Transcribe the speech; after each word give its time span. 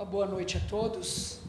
Uma 0.00 0.06
boa 0.06 0.26
noite 0.26 0.56
a 0.56 0.60
todos. 0.60 1.40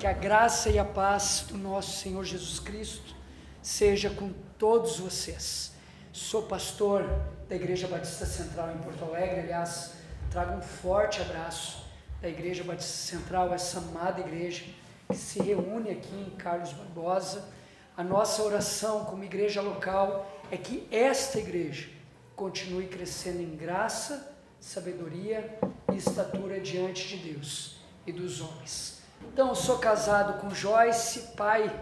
Que 0.00 0.06
a 0.08 0.12
graça 0.12 0.68
e 0.68 0.80
a 0.80 0.84
paz 0.84 1.46
do 1.48 1.56
nosso 1.56 2.00
Senhor 2.00 2.24
Jesus 2.24 2.58
Cristo 2.58 3.14
seja 3.62 4.10
com 4.10 4.32
todos 4.58 4.98
vocês. 4.98 5.70
Sou 6.12 6.42
pastor 6.42 7.04
da 7.48 7.54
Igreja 7.54 7.86
Batista 7.86 8.26
Central 8.26 8.72
em 8.72 8.78
Porto 8.78 9.04
Alegre. 9.04 9.42
Aliás, 9.42 9.92
trago 10.28 10.56
um 10.56 10.60
forte 10.60 11.22
abraço 11.22 11.86
da 12.20 12.28
Igreja 12.28 12.64
Batista 12.64 13.16
Central, 13.16 13.54
essa 13.54 13.78
amada 13.78 14.22
igreja 14.22 14.64
que 15.08 15.16
se 15.16 15.40
reúne 15.40 15.90
aqui 15.90 16.16
em 16.16 16.30
Carlos 16.30 16.72
Barbosa. 16.72 17.48
A 17.96 18.02
nossa 18.02 18.42
oração 18.42 19.04
como 19.04 19.22
igreja 19.22 19.62
local 19.62 20.28
é 20.50 20.56
que 20.56 20.88
esta 20.90 21.38
igreja 21.38 21.88
continue 22.34 22.88
crescendo 22.88 23.40
em 23.40 23.54
graça, 23.54 24.34
sabedoria 24.58 25.56
e 25.92 25.96
estatura 25.96 26.58
diante 26.58 27.16
de 27.16 27.34
Deus 27.34 27.73
e 28.06 28.12
dos 28.12 28.40
homens. 28.40 29.02
Então, 29.32 29.48
eu 29.48 29.54
sou 29.54 29.78
casado 29.78 30.40
com 30.40 30.50
Joyce, 30.50 31.32
pai 31.36 31.72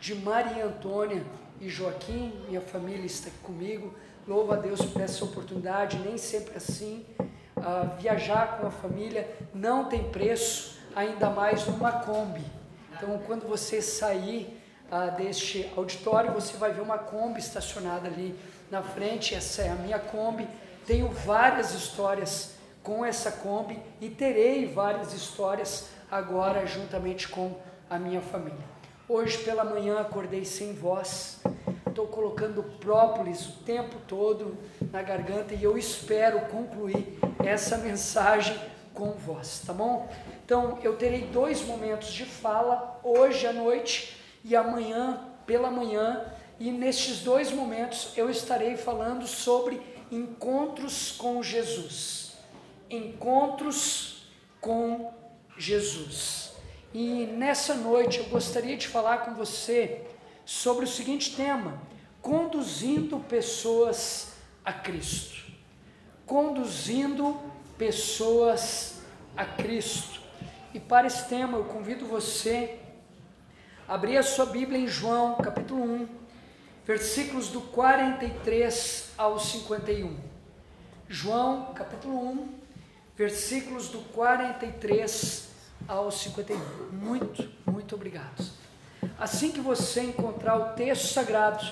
de 0.00 0.14
Maria 0.14 0.66
Antônia 0.66 1.22
e 1.60 1.68
Joaquim, 1.68 2.32
minha 2.48 2.60
família 2.60 3.06
está 3.06 3.28
aqui 3.28 3.38
comigo. 3.38 3.94
Louvo 4.26 4.52
a 4.52 4.56
Deus 4.56 4.80
por 4.82 5.00
essa 5.00 5.24
oportunidade, 5.24 5.98
nem 5.98 6.18
sempre 6.18 6.56
assim. 6.56 7.06
Uh, 7.56 8.00
viajar 8.00 8.58
com 8.58 8.66
a 8.66 8.70
família 8.70 9.28
não 9.54 9.88
tem 9.88 10.10
preço, 10.10 10.78
ainda 10.94 11.30
mais 11.30 11.66
numa 11.66 11.92
Kombi. 11.92 12.44
Então, 12.92 13.18
quando 13.26 13.46
você 13.46 13.80
sair 13.80 14.60
uh, 14.90 15.16
deste 15.16 15.70
auditório, 15.76 16.32
você 16.32 16.56
vai 16.56 16.72
ver 16.72 16.80
uma 16.80 16.98
Kombi 16.98 17.38
estacionada 17.38 18.08
ali 18.08 18.38
na 18.70 18.82
frente. 18.82 19.34
Essa 19.34 19.62
é 19.62 19.68
a 19.70 19.74
minha 19.76 19.98
Kombi. 19.98 20.46
Tenho 20.86 21.08
várias 21.08 21.72
histórias 21.72 22.55
com 22.86 23.04
essa 23.04 23.32
Kombi 23.32 23.82
e 24.00 24.08
terei 24.08 24.64
várias 24.64 25.12
histórias 25.12 25.88
agora 26.08 26.64
juntamente 26.64 27.26
com 27.26 27.56
a 27.90 27.98
minha 27.98 28.20
família. 28.20 28.64
Hoje 29.08 29.38
pela 29.38 29.64
manhã 29.64 29.98
acordei 29.98 30.44
sem 30.44 30.72
voz, 30.72 31.40
estou 31.84 32.06
colocando 32.06 32.62
própolis 32.62 33.44
o 33.44 33.52
tempo 33.64 33.96
todo 34.06 34.56
na 34.92 35.02
garganta 35.02 35.52
e 35.52 35.64
eu 35.64 35.76
espero 35.76 36.42
concluir 36.42 37.18
essa 37.44 37.76
mensagem 37.76 38.56
com 38.94 39.10
voz, 39.14 39.64
tá 39.66 39.72
bom? 39.72 40.08
Então 40.44 40.78
eu 40.80 40.96
terei 40.96 41.22
dois 41.22 41.62
momentos 41.62 42.12
de 42.12 42.24
fala, 42.24 43.00
hoje 43.02 43.48
à 43.48 43.52
noite 43.52 44.16
e 44.44 44.54
amanhã 44.54 45.26
pela 45.44 45.72
manhã, 45.72 46.24
e 46.60 46.70
nestes 46.70 47.18
dois 47.24 47.50
momentos 47.50 48.12
eu 48.16 48.30
estarei 48.30 48.76
falando 48.76 49.26
sobre 49.26 49.82
encontros 50.08 51.10
com 51.10 51.42
Jesus 51.42 52.15
encontros 52.90 54.28
com 54.60 55.12
Jesus. 55.56 56.52
E 56.92 57.26
nessa 57.26 57.74
noite 57.74 58.18
eu 58.18 58.24
gostaria 58.26 58.76
de 58.76 58.88
falar 58.88 59.18
com 59.18 59.34
você 59.34 60.02
sobre 60.44 60.84
o 60.84 60.88
seguinte 60.88 61.34
tema: 61.36 61.80
conduzindo 62.22 63.18
pessoas 63.20 64.32
a 64.64 64.72
Cristo. 64.72 65.44
Conduzindo 66.24 67.40
pessoas 67.78 69.00
a 69.36 69.44
Cristo. 69.44 70.20
E 70.72 70.80
para 70.80 71.06
esse 71.06 71.28
tema 71.28 71.58
eu 71.58 71.64
convido 71.64 72.06
você 72.06 72.78
a 73.86 73.94
abrir 73.94 74.16
a 74.16 74.22
sua 74.22 74.46
Bíblia 74.46 74.78
em 74.78 74.88
João, 74.88 75.36
capítulo 75.36 75.82
1, 75.82 76.08
versículos 76.84 77.48
do 77.48 77.60
43 77.60 79.10
ao 79.16 79.38
51. 79.38 80.16
João, 81.08 81.72
capítulo 81.74 82.18
1, 82.18 82.65
versículos 83.16 83.88
do 83.88 83.98
43 84.12 85.48
ao 85.88 86.10
51. 86.10 86.58
Muito, 86.92 87.48
muito 87.66 87.94
obrigado. 87.94 88.44
Assim 89.18 89.50
que 89.50 89.60
você 89.60 90.02
encontrar 90.02 90.56
o 90.56 90.74
texto 90.74 91.12
sagrado, 91.12 91.64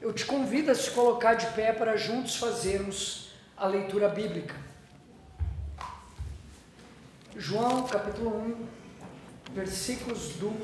eu 0.00 0.12
te 0.12 0.24
convido 0.24 0.70
a 0.70 0.74
se 0.74 0.90
colocar 0.92 1.34
de 1.34 1.46
pé 1.48 1.72
para 1.72 1.96
juntos 1.96 2.36
fazermos 2.36 3.32
a 3.56 3.66
leitura 3.66 4.08
bíblica. 4.08 4.54
João 7.36 7.86
capítulo 7.86 8.30
1, 9.50 9.54
versículos 9.54 10.34
do 10.36 10.54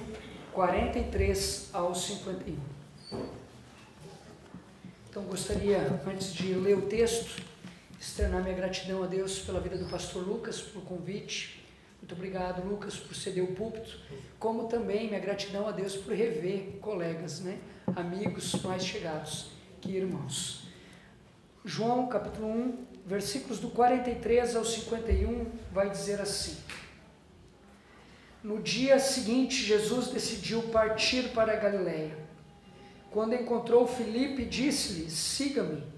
43 0.53 1.71
ao 1.73 1.95
51. 1.95 2.57
Então 5.11 5.23
gostaria, 5.25 6.01
antes 6.07 6.33
de 6.33 6.55
ler 6.55 6.77
o 6.77 6.83
texto, 6.83 7.43
externar 7.99 8.43
minha 8.43 8.55
gratidão 8.55 9.03
a 9.03 9.07
Deus 9.07 9.39
pela 9.41 9.61
vida 9.61 9.77
do 9.77 9.87
pastor 9.87 10.27
Lucas, 10.27 10.61
pelo 10.61 10.85
convite. 10.85 11.65
Muito 12.01 12.15
obrigado, 12.15 12.67
Lucas, 12.67 12.97
por 12.97 13.15
ceder 13.15 13.43
o 13.43 13.55
púlpito, 13.55 13.99
como 14.39 14.69
também 14.69 15.09
minha 15.09 15.19
gratidão 15.19 15.67
a 15.67 15.73
Deus 15.73 15.97
por 15.97 16.13
rever 16.13 16.79
colegas, 16.81 17.41
né? 17.41 17.59
amigos 17.95 18.53
mais 18.63 18.85
chegados 18.85 19.51
que 19.81 19.93
irmãos. 19.93 20.67
João 21.65 22.07
capítulo 22.09 22.47
1, 22.49 22.87
versículos 23.07 23.59
do 23.59 23.71
43 23.71 24.57
ao 24.57 24.65
51, 24.65 25.47
vai 25.73 25.91
dizer 25.91 26.21
assim: 26.21 26.57
No 28.43 28.61
dia 28.61 28.99
seguinte, 28.99 29.65
Jesus 29.65 30.09
decidiu 30.09 30.63
partir 30.65 31.31
para 31.31 31.53
a 31.53 31.57
Galiléia. 31.57 32.17
Quando 33.11 33.35
encontrou 33.35 33.87
Filipe, 33.87 34.45
disse-lhe: 34.45 35.11
Siga-me. 35.11 35.96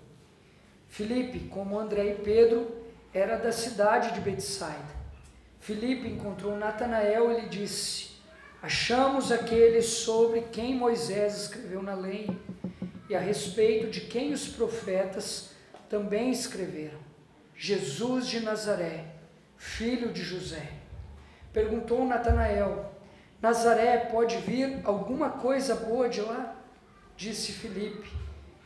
Filipe, 0.99 1.49
como 1.49 1.79
André 1.79 2.11
e 2.11 2.15
Pedro, 2.17 2.75
era 3.15 3.37
da 3.37 3.53
cidade 3.53 4.15
de 4.15 4.21
Betsaida. 4.21 4.99
Filipe 5.61 6.09
encontrou 6.09 6.57
Natanael 6.57 7.31
e 7.31 7.43
lhe 7.43 7.49
disse: 7.49 8.17
Achamos 8.61 9.31
aquele 9.31 9.81
sobre 9.81 10.41
quem 10.51 10.75
Moisés 10.75 11.43
escreveu 11.43 11.85
na 11.85 11.95
lei 11.95 12.29
e 13.09 13.15
a 13.15 13.21
respeito 13.21 13.89
de 13.89 14.01
quem 14.01 14.33
os 14.33 14.49
profetas 14.49 15.51
também 15.89 16.33
escreveram, 16.33 16.99
Jesus 17.55 18.27
de 18.27 18.41
Nazaré, 18.41 19.05
filho 19.57 20.13
de 20.13 20.25
José. 20.25 20.69
Perguntou 21.53 22.05
Natanael: 22.05 22.93
Nazaré 23.41 23.99
pode 23.99 24.37
vir 24.39 24.81
alguma 24.83 25.31
coisa 25.31 25.77
boa 25.77 26.09
de 26.09 26.23
lá? 26.23 26.57
Disse 27.17 27.53
Filipe: 27.53 28.11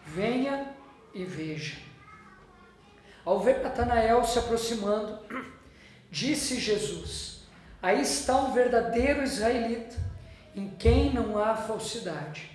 Venha 0.07 0.75
e 1.13 1.27
veja. 1.27 1.92
Ao 3.25 3.39
ver 3.39 3.63
Natanael 3.63 4.25
se 4.25 4.39
aproximando, 4.39 5.19
disse 6.11 6.59
Jesus: 6.59 7.43
Aí 7.81 8.03
está 8.03 8.37
um 8.37 8.53
verdadeiro 8.53 9.23
israelita, 9.23 9.97
em 10.55 10.69
quem 10.71 11.13
não 11.13 11.39
há 11.39 11.55
falsidade. 11.55 12.51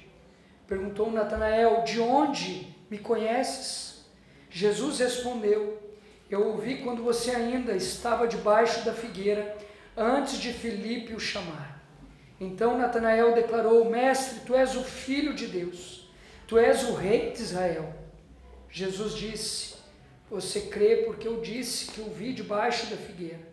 Perguntou 0.68 1.10
Natanael: 1.12 1.84
De 1.84 2.02
onde 2.02 2.68
me 2.90 2.98
conheces? 2.98 4.06
Jesus 4.50 5.00
respondeu: 5.00 5.82
Eu 6.30 6.48
ouvi 6.48 6.78
quando 6.84 7.02
você 7.02 7.32
ainda 7.32 7.74
estava 7.74 8.28
debaixo 8.28 8.84
da 8.84 8.94
figueira, 8.94 9.58
antes 9.96 10.38
de 10.38 10.52
Filipe 10.52 11.14
o 11.14 11.20
chamar. 11.20 11.82
Então 12.42 12.78
Natanael 12.78 13.34
declarou: 13.34 13.90
Mestre, 13.90 14.42
tu 14.46 14.54
és 14.54 14.76
o 14.76 14.84
filho 14.84 15.34
de 15.34 15.48
Deus, 15.48 16.12
tu 16.46 16.58
és 16.58 16.84
o 16.84 16.94
rei 16.94 17.32
de 17.32 17.42
Israel. 17.42 17.94
Jesus 18.70 19.14
disse: 19.16 19.77
você 20.30 20.62
crê 20.62 21.04
porque 21.06 21.28
eu 21.28 21.42
disse 21.42 21.92
que 21.92 22.02
o 22.02 22.10
vi 22.10 22.34
debaixo 22.34 22.88
da 22.88 22.98
figueira. 22.98 23.48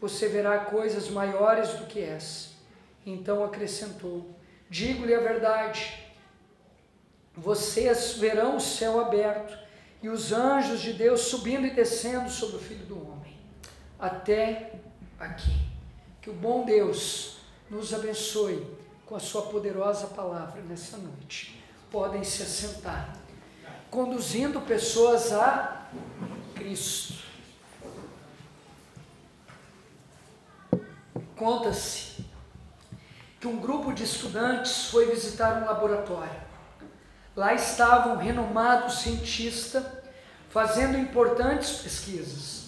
Você 0.00 0.28
verá 0.28 0.58
coisas 0.60 1.08
maiores 1.08 1.70
do 1.74 1.86
que 1.86 2.00
essa. 2.00 2.50
Então 3.04 3.44
acrescentou: 3.44 4.30
Digo-lhe 4.68 5.14
a 5.14 5.20
verdade. 5.20 6.04
Vocês 7.34 8.14
verão 8.14 8.56
o 8.56 8.60
céu 8.60 8.98
aberto 8.98 9.56
e 10.02 10.08
os 10.08 10.32
anjos 10.32 10.80
de 10.80 10.94
Deus 10.94 11.22
subindo 11.22 11.66
e 11.66 11.70
descendo 11.70 12.30
sobre 12.30 12.56
o 12.56 12.60
Filho 12.60 12.86
do 12.86 13.10
Homem. 13.10 13.36
Até 13.98 14.72
aqui. 15.18 15.54
Que 16.22 16.30
o 16.30 16.32
bom 16.32 16.64
Deus 16.64 17.38
nos 17.70 17.92
abençoe 17.92 18.66
com 19.04 19.14
a 19.14 19.20
sua 19.20 19.42
poderosa 19.42 20.08
palavra 20.08 20.62
nessa 20.62 20.96
noite. 20.96 21.62
Podem 21.90 22.24
se 22.24 22.42
assentar. 22.42 23.25
Conduzindo 23.96 24.60
pessoas 24.60 25.32
a 25.32 25.86
Cristo. 26.54 27.14
Conta-se 31.34 32.22
que 33.40 33.46
um 33.46 33.56
grupo 33.56 33.94
de 33.94 34.04
estudantes 34.04 34.90
foi 34.90 35.06
visitar 35.06 35.62
um 35.62 35.64
laboratório. 35.64 36.42
Lá 37.34 37.54
estava 37.54 38.10
um 38.10 38.18
renomado 38.18 38.92
cientista 38.92 40.04
fazendo 40.50 40.98
importantes 40.98 41.78
pesquisas. 41.78 42.66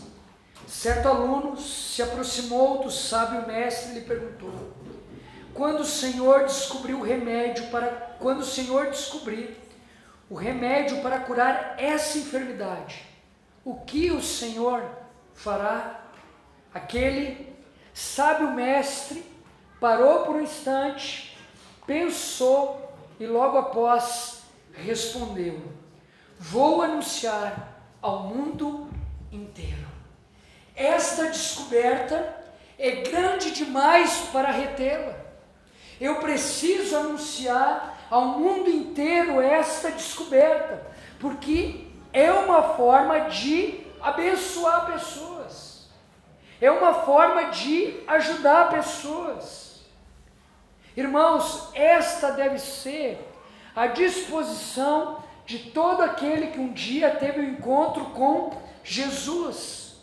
Certo 0.66 1.08
aluno 1.08 1.58
se 1.58 2.00
aproximou 2.00 2.82
do 2.82 2.90
sábio 2.90 3.46
mestre 3.46 3.90
e 3.90 3.94
lhe 3.96 4.06
perguntou: 4.06 4.72
Quando 5.52 5.80
o 5.80 5.84
Senhor 5.84 6.44
descobriu 6.44 7.00
o 7.00 7.04
remédio 7.04 7.66
para 7.66 8.16
quando 8.18 8.40
o 8.40 8.46
Senhor 8.46 8.86
descobrir 8.86 9.67
o 10.30 10.34
remédio 10.34 11.00
para 11.02 11.20
curar 11.20 11.76
essa 11.78 12.18
enfermidade, 12.18 13.04
o 13.64 13.76
que 13.76 14.10
o 14.10 14.22
Senhor 14.22 14.82
fará? 15.34 16.00
Aquele 16.72 17.48
Sábio 17.94 18.52
mestre 18.52 19.24
parou 19.80 20.24
por 20.24 20.36
um 20.36 20.40
instante, 20.40 21.36
pensou 21.84 22.96
e 23.18 23.26
logo 23.26 23.58
após 23.58 24.42
respondeu: 24.72 25.60
Vou 26.38 26.80
anunciar 26.80 27.82
ao 28.00 28.22
mundo 28.22 28.88
inteiro. 29.32 29.88
Esta 30.76 31.24
descoberta 31.24 32.36
é 32.78 33.02
grande 33.02 33.50
demais 33.50 34.28
para 34.32 34.52
retê-la. 34.52 35.16
Eu 36.00 36.20
preciso 36.20 36.96
anunciar 36.96 37.97
ao 38.10 38.24
mundo 38.26 38.70
inteiro 38.70 39.40
esta 39.40 39.90
descoberta, 39.90 40.86
porque 41.20 41.86
é 42.12 42.32
uma 42.32 42.62
forma 42.74 43.28
de 43.28 43.86
abençoar 44.00 44.86
pessoas, 44.92 45.88
é 46.60 46.70
uma 46.70 46.94
forma 46.94 47.44
de 47.50 48.00
ajudar 48.06 48.70
pessoas. 48.70 49.82
Irmãos, 50.96 51.70
esta 51.74 52.32
deve 52.32 52.58
ser 52.58 53.24
a 53.76 53.86
disposição 53.86 55.22
de 55.46 55.70
todo 55.70 56.02
aquele 56.02 56.48
que 56.48 56.58
um 56.58 56.72
dia 56.72 57.10
teve 57.10 57.40
o 57.40 57.42
um 57.42 57.50
encontro 57.50 58.06
com 58.06 58.50
Jesus. 58.82 59.96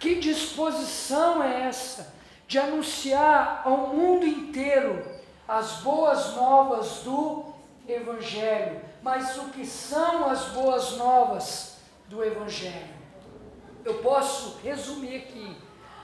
Que 0.00 0.14
disposição 0.14 1.42
é 1.42 1.68
essa 1.68 2.14
de 2.46 2.58
anunciar 2.58 3.62
ao 3.64 3.88
mundo 3.88 4.26
inteiro 4.26 5.17
as 5.48 5.78
boas 5.80 6.36
novas 6.36 7.00
do 7.04 7.46
Evangelho? 7.88 8.80
Mas 9.02 9.38
o 9.38 9.46
que 9.46 9.66
são 9.66 10.28
as 10.28 10.44
boas 10.48 10.98
novas 10.98 11.78
do 12.06 12.22
Evangelho? 12.22 12.98
Eu 13.84 13.94
posso 14.02 14.58
resumir 14.62 15.16
aqui 15.16 15.56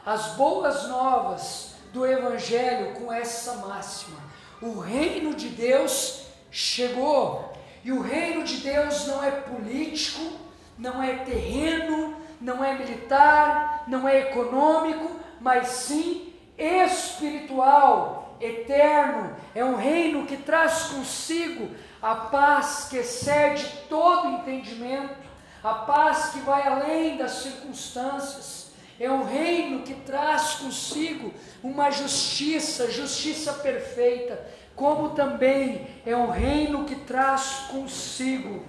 as 0.06 0.29
boas 0.37 0.88
novas 0.88 1.75
do 1.93 2.06
Evangelho 2.06 2.94
com 2.94 3.12
essa 3.12 3.56
máxima: 3.56 4.19
o 4.62 4.81
reino 4.81 5.35
de 5.35 5.50
Deus 5.50 6.26
chegou. 6.50 7.52
E 7.85 7.93
o 7.93 8.00
reino 8.00 8.44
de 8.44 8.56
Deus 8.58 9.06
não 9.06 9.23
é 9.23 9.31
político, 9.31 10.38
não 10.79 11.02
é 11.02 11.17
terreno, 11.17 12.17
não 12.40 12.64
é 12.64 12.73
militar, 12.73 13.85
não 13.87 14.08
é 14.08 14.20
econômico, 14.20 15.20
mas 15.38 15.69
sim 15.69 16.32
espiritual, 16.56 18.24
eterno. 18.40 19.34
É 19.54 19.64
um 19.64 19.76
reino 19.76 20.26
que 20.26 20.36
traz 20.36 20.84
consigo 20.84 21.70
a 22.02 22.14
paz 22.14 22.88
que 22.90 22.98
excede 22.98 23.66
todo 23.88 24.28
entendimento, 24.28 25.14
a 25.62 25.75
paz 25.75 26.31
que 26.31 26.40
vai 26.40 26.66
além 26.66 27.16
das 27.16 27.32
circunstâncias. 27.32 28.72
É 29.00 29.10
um 29.10 29.25
reino 29.25 29.82
que 29.82 29.94
traz 29.94 30.54
consigo 30.54 31.32
uma 31.62 31.90
justiça, 31.90 32.90
justiça 32.90 33.52
perfeita, 33.54 34.44
como 34.76 35.10
também 35.10 35.87
é 36.04 36.16
um 36.16 36.30
reino 36.30 36.84
que 36.84 36.94
traz 36.94 37.66
consigo 37.70 38.64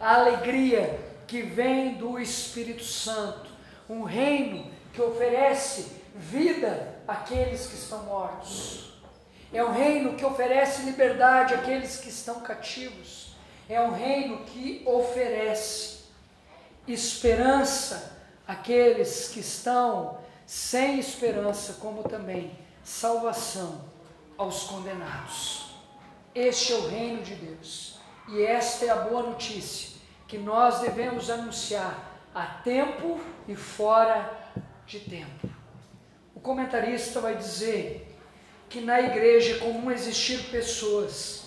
a 0.00 0.14
alegria 0.14 0.98
que 1.26 1.42
vem 1.42 1.94
do 1.94 2.18
Espírito 2.18 2.84
Santo, 2.84 3.50
um 3.88 4.02
reino 4.02 4.70
que 4.92 5.02
oferece 5.02 5.92
vida 6.14 6.99
àqueles 7.10 7.66
que 7.66 7.74
estão 7.74 8.04
mortos. 8.04 8.94
É 9.52 9.64
um 9.64 9.72
reino 9.72 10.14
que 10.14 10.24
oferece 10.24 10.82
liberdade 10.82 11.54
àqueles 11.54 11.96
que 11.96 12.08
estão 12.08 12.40
cativos. 12.40 13.34
É 13.68 13.80
um 13.80 13.90
reino 13.90 14.44
que 14.44 14.82
oferece 14.86 16.04
esperança 16.86 18.16
àqueles 18.46 19.28
que 19.28 19.40
estão 19.40 20.18
sem 20.46 20.98
esperança, 20.98 21.74
como 21.74 22.02
também 22.04 22.56
salvação 22.82 23.84
aos 24.38 24.64
condenados. 24.64 25.74
Este 26.34 26.72
é 26.72 26.76
o 26.76 26.88
reino 26.88 27.22
de 27.22 27.34
Deus. 27.34 27.98
E 28.28 28.42
esta 28.42 28.84
é 28.84 28.90
a 28.90 28.96
boa 28.96 29.22
notícia 29.22 29.98
que 30.28 30.38
nós 30.38 30.78
devemos 30.78 31.28
anunciar 31.28 32.20
a 32.32 32.46
tempo 32.46 33.20
e 33.48 33.56
fora 33.56 34.32
de 34.86 35.00
tempo. 35.00 35.59
O 36.40 36.42
comentarista 36.42 37.20
vai 37.20 37.36
dizer 37.36 38.16
que 38.70 38.80
na 38.80 38.98
igreja 38.98 39.56
é 39.56 39.58
comum 39.58 39.90
existir 39.90 40.44
pessoas 40.44 41.42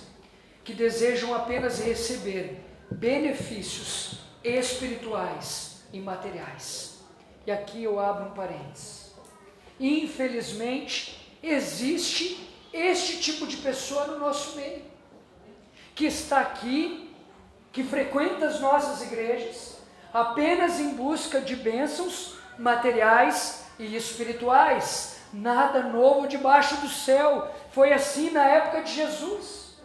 que 0.63 0.71
desejam 0.71 1.33
apenas 1.33 1.79
receber 1.79 2.63
benefícios 2.91 4.19
espirituais 4.43 5.81
e 5.91 5.99
materiais. 5.99 6.99
E 7.47 7.51
aqui 7.51 7.83
eu 7.83 7.99
abro 7.99 8.25
um 8.25 8.33
parênteses. 8.35 9.15
Infelizmente, 9.79 11.35
existe 11.41 12.47
este 12.71 13.19
tipo 13.19 13.47
de 13.47 13.57
pessoa 13.57 14.05
no 14.05 14.19
nosso 14.19 14.55
meio, 14.55 14.83
que 15.95 16.05
está 16.05 16.39
aqui, 16.39 17.11
que 17.71 17.83
frequenta 17.83 18.45
as 18.45 18.59
nossas 18.59 19.01
igrejas, 19.01 19.75
apenas 20.13 20.79
em 20.79 20.89
busca 20.89 21.41
de 21.41 21.55
bênçãos 21.55 22.35
materiais 22.59 23.62
e 23.79 23.95
espirituais. 23.95 25.17
Nada 25.31 25.83
novo 25.83 26.27
debaixo 26.27 26.77
do 26.77 26.89
céu. 26.89 27.51
Foi 27.71 27.91
assim 27.91 28.29
na 28.29 28.45
época 28.45 28.83
de 28.83 28.93
Jesus. 28.93 29.77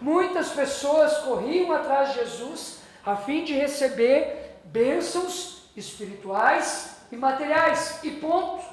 Muitas 0.00 0.50
pessoas 0.50 1.18
corriam 1.18 1.72
atrás 1.72 2.10
de 2.10 2.20
Jesus 2.20 2.78
a 3.04 3.16
fim 3.16 3.44
de 3.44 3.54
receber 3.54 4.58
bênçãos 4.64 5.70
espirituais 5.76 6.96
e 7.12 7.16
materiais. 7.16 8.00
E 8.02 8.10
ponto. 8.12 8.64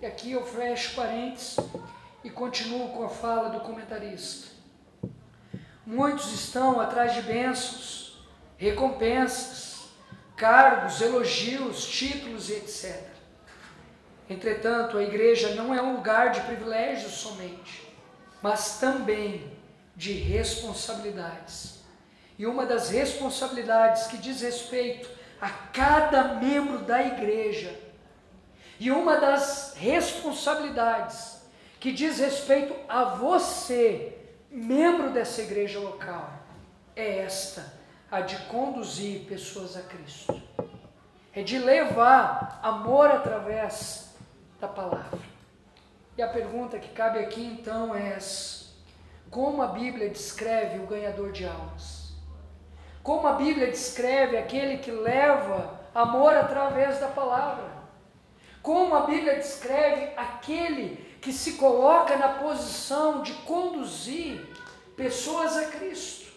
E 0.00 0.06
aqui 0.06 0.32
eu 0.32 0.44
fecho 0.44 0.94
parênteses 0.94 1.56
e 2.22 2.30
continuo 2.30 2.88
com 2.90 3.04
a 3.04 3.08
fala 3.08 3.50
do 3.50 3.60
comentarista. 3.60 4.48
Muitos 5.86 6.32
estão 6.32 6.80
atrás 6.80 7.14
de 7.14 7.22
bênçãos, 7.22 8.18
recompensas, 8.56 9.84
cargos, 10.36 11.00
elogios, 11.00 11.86
títulos 11.86 12.50
etc. 12.50 13.15
Entretanto, 14.28 14.98
a 14.98 15.02
igreja 15.02 15.54
não 15.54 15.74
é 15.74 15.80
um 15.80 15.96
lugar 15.96 16.30
de 16.30 16.40
privilégios 16.40 17.12
somente, 17.12 17.86
mas 18.42 18.78
também 18.78 19.52
de 19.94 20.12
responsabilidades. 20.12 21.84
E 22.38 22.46
uma 22.46 22.66
das 22.66 22.90
responsabilidades 22.90 24.08
que 24.08 24.18
diz 24.18 24.40
respeito 24.40 25.08
a 25.40 25.48
cada 25.48 26.34
membro 26.34 26.78
da 26.78 27.02
igreja, 27.02 27.74
e 28.78 28.90
uma 28.90 29.16
das 29.16 29.74
responsabilidades 29.76 31.40
que 31.80 31.92
diz 31.92 32.18
respeito 32.18 32.74
a 32.88 33.04
você, 33.04 34.18
membro 34.50 35.10
dessa 35.10 35.42
igreja 35.42 35.78
local, 35.78 36.30
é 36.94 37.18
esta, 37.18 37.72
a 38.10 38.20
de 38.20 38.36
conduzir 38.44 39.20
pessoas 39.26 39.76
a 39.76 39.82
Cristo. 39.82 40.40
É 41.32 41.42
de 41.42 41.58
levar 41.58 42.58
amor 42.62 43.10
através. 43.10 44.05
E 46.16 46.22
a 46.22 46.28
pergunta 46.28 46.78
que 46.78 46.88
cabe 46.88 47.18
aqui 47.18 47.44
então 47.44 47.94
é 47.94 48.18
como 49.30 49.60
a 49.60 49.66
Bíblia 49.66 50.08
descreve 50.08 50.78
o 50.78 50.86
ganhador 50.86 51.30
de 51.30 51.44
almas? 51.44 52.12
Como 53.02 53.26
a 53.26 53.34
Bíblia 53.34 53.66
descreve 53.66 54.38
aquele 54.38 54.78
que 54.78 54.90
leva 54.90 55.78
amor 55.94 56.34
através 56.34 56.98
da 57.00 57.08
palavra? 57.08 57.70
Como 58.62 58.94
a 58.94 59.06
Bíblia 59.06 59.36
descreve 59.36 60.12
aquele 60.16 60.96
que 61.20 61.32
se 61.32 61.54
coloca 61.54 62.16
na 62.16 62.28
posição 62.30 63.22
de 63.22 63.34
conduzir 63.34 64.46
pessoas 64.96 65.56
a 65.56 65.66
Cristo. 65.66 66.32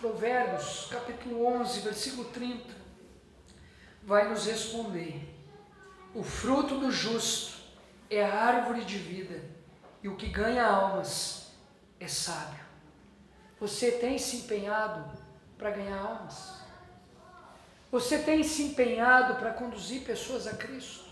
Provérbios, 0.00 0.88
capítulo 0.90 1.46
11, 1.46 1.80
versículo 1.80 2.24
30, 2.28 2.62
vai 4.02 4.28
nos 4.28 4.46
responder: 4.46 5.34
O 6.14 6.22
fruto 6.22 6.78
do 6.78 6.92
justo 6.92 7.53
é 8.16 8.24
a 8.24 8.34
árvore 8.34 8.84
de 8.84 8.98
vida, 8.98 9.40
e 10.02 10.08
o 10.08 10.16
que 10.16 10.28
ganha 10.28 10.66
almas 10.66 11.52
é 11.98 12.06
sábio. 12.06 12.64
Você 13.58 13.92
tem 13.92 14.18
se 14.18 14.36
empenhado 14.38 15.04
para 15.56 15.70
ganhar 15.70 15.98
almas? 15.98 16.62
Você 17.90 18.18
tem 18.18 18.42
se 18.42 18.62
empenhado 18.64 19.36
para 19.36 19.52
conduzir 19.52 20.02
pessoas 20.02 20.46
a 20.46 20.54
Cristo? 20.54 21.04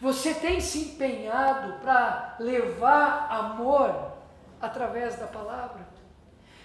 Você 0.00 0.34
tem 0.34 0.60
se 0.60 0.78
empenhado 0.80 1.78
para 1.80 2.36
levar 2.40 3.28
amor 3.30 4.12
através 4.60 5.16
da 5.16 5.26
palavra? 5.26 5.86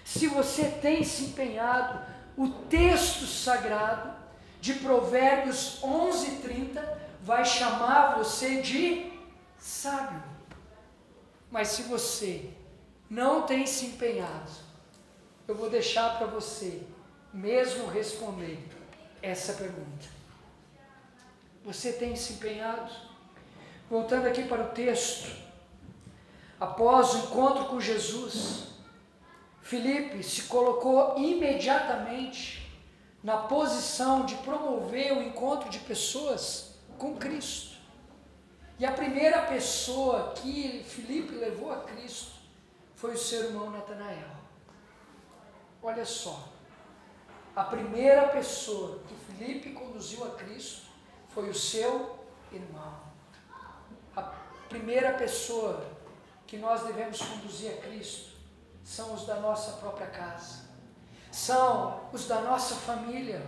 Se 0.04 0.26
você 0.26 0.64
tem 0.64 1.04
se 1.04 1.26
empenhado, 1.26 2.00
o 2.36 2.48
texto 2.48 3.26
sagrado 3.26 4.10
de 4.60 4.74
Provérbios 4.74 5.80
11:30 5.82 6.82
vai 7.22 7.44
chamar 7.44 8.16
você 8.16 8.60
de 8.60 9.15
sábio. 9.66 10.22
Mas 11.50 11.68
se 11.68 11.82
você 11.82 12.50
não 13.10 13.42
tem 13.42 13.66
se 13.66 13.86
empenhado, 13.86 14.52
eu 15.48 15.56
vou 15.56 15.68
deixar 15.68 16.18
para 16.18 16.26
você 16.28 16.82
mesmo 17.32 17.88
responder 17.88 18.58
essa 19.20 19.54
pergunta. 19.54 20.06
Você 21.64 21.92
tem 21.92 22.14
se 22.14 22.34
empenhado? 22.34 22.92
Voltando 23.90 24.26
aqui 24.26 24.44
para 24.44 24.62
o 24.62 24.68
texto, 24.68 25.30
após 26.60 27.14
o 27.14 27.18
encontro 27.18 27.64
com 27.66 27.80
Jesus, 27.80 28.68
Filipe 29.62 30.22
se 30.22 30.42
colocou 30.42 31.18
imediatamente 31.18 32.70
na 33.22 33.36
posição 33.36 34.24
de 34.24 34.36
promover 34.36 35.12
o 35.12 35.22
encontro 35.22 35.68
de 35.68 35.80
pessoas 35.80 36.76
com 36.98 37.16
Cristo. 37.16 37.75
E 38.78 38.84
a 38.84 38.92
primeira 38.92 39.42
pessoa 39.42 40.32
que 40.34 40.84
Filipe 40.86 41.34
levou 41.34 41.72
a 41.72 41.80
Cristo 41.80 42.32
foi 42.94 43.14
o 43.14 43.18
seu 43.18 43.44
irmão 43.44 43.70
Natanael. 43.70 44.28
Olha 45.82 46.04
só, 46.04 46.48
a 47.54 47.64
primeira 47.64 48.28
pessoa 48.28 49.00
que 49.08 49.14
Filipe 49.14 49.70
conduziu 49.70 50.24
a 50.24 50.30
Cristo 50.30 50.82
foi 51.30 51.48
o 51.48 51.54
seu 51.54 52.18
irmão. 52.52 53.00
A 54.14 54.22
primeira 54.68 55.14
pessoa 55.14 55.82
que 56.46 56.58
nós 56.58 56.82
devemos 56.82 57.18
conduzir 57.18 57.72
a 57.72 57.76
Cristo 57.78 58.36
são 58.84 59.14
os 59.14 59.26
da 59.26 59.36
nossa 59.36 59.72
própria 59.78 60.06
casa, 60.06 60.66
são 61.32 62.08
os 62.12 62.26
da 62.26 62.42
nossa 62.42 62.74
família, 62.76 63.44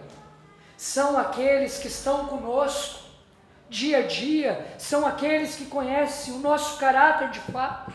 são 0.76 1.18
aqueles 1.18 1.78
que 1.78 1.88
estão 1.88 2.26
conosco 2.26 2.98
dia 3.69 3.99
a 3.99 4.03
dia, 4.03 4.75
são 4.79 5.07
aqueles 5.07 5.57
que 5.57 5.67
conhecem 5.67 6.35
o 6.35 6.39
nosso 6.39 6.79
caráter 6.79 7.31
de 7.31 7.41
fato, 7.41 7.93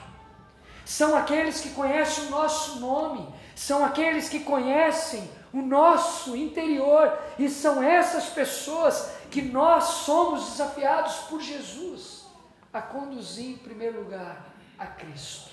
são 0.86 1.16
aqueles 1.16 1.62
que 1.62 1.70
conhecem 1.70 2.26
o 2.26 2.30
nosso 2.30 2.80
nome, 2.80 3.28
são 3.56 3.84
aqueles 3.84 4.30
que 4.30 4.42
conhecem 4.42 5.30
o 5.54 5.62
nosso 5.62 6.36
interior, 6.36 7.18
e 7.38 7.48
são 7.50 7.82
essas 7.82 8.26
pessoas 8.26 9.12
que 9.30 9.42
nós 9.42 9.84
somos 9.84 10.52
desafiados 10.52 11.16
por 11.30 11.42
Jesus 11.42 12.26
a 12.72 12.82
conduzir 12.82 13.52
em 13.52 13.58
primeiro 13.58 14.02
lugar 14.02 14.46
a 14.78 14.86
Cristo. 14.86 15.52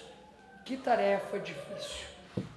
Que 0.64 0.76
tarefa 0.76 1.38
difícil! 1.38 2.08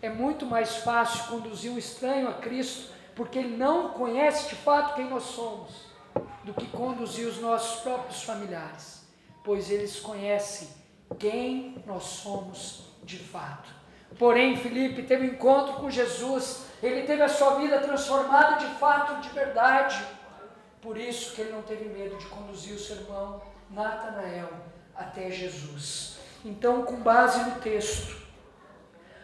É 0.01 0.09
muito 0.09 0.45
mais 0.45 0.77
fácil 0.77 1.25
conduzir 1.25 1.71
um 1.71 1.77
estranho 1.77 2.29
a 2.29 2.33
Cristo, 2.33 2.91
porque 3.15 3.39
ele 3.39 3.55
não 3.55 3.89
conhece 3.89 4.49
de 4.49 4.55
fato 4.55 4.95
quem 4.95 5.09
nós 5.09 5.23
somos, 5.23 5.92
do 6.43 6.53
que 6.53 6.67
conduzir 6.67 7.27
os 7.27 7.39
nossos 7.39 7.81
próprios 7.81 8.23
familiares, 8.23 9.07
pois 9.43 9.69
eles 9.71 9.99
conhecem 9.99 10.67
quem 11.17 11.81
nós 11.85 12.03
somos 12.03 12.83
de 13.03 13.17
fato. 13.17 13.69
Porém, 14.17 14.57
Felipe 14.57 15.03
teve 15.03 15.27
um 15.27 15.33
encontro 15.33 15.75
com 15.75 15.89
Jesus, 15.89 16.65
ele 16.81 17.03
teve 17.03 17.21
a 17.21 17.29
sua 17.29 17.55
vida 17.55 17.79
transformada 17.79 18.57
de 18.65 18.73
fato, 18.75 19.21
de 19.21 19.29
verdade. 19.29 20.05
Por 20.81 20.97
isso 20.97 21.33
que 21.33 21.41
ele 21.41 21.51
não 21.51 21.61
teve 21.61 21.85
medo 21.85 22.17
de 22.17 22.25
conduzir 22.27 22.75
o 22.75 22.79
seu 22.79 22.97
irmão 22.97 23.41
Natanael 23.69 24.49
até 24.95 25.31
Jesus. 25.31 26.19
Então, 26.45 26.83
com 26.83 26.97
base 26.97 27.41
no 27.49 27.59
texto, 27.61 28.21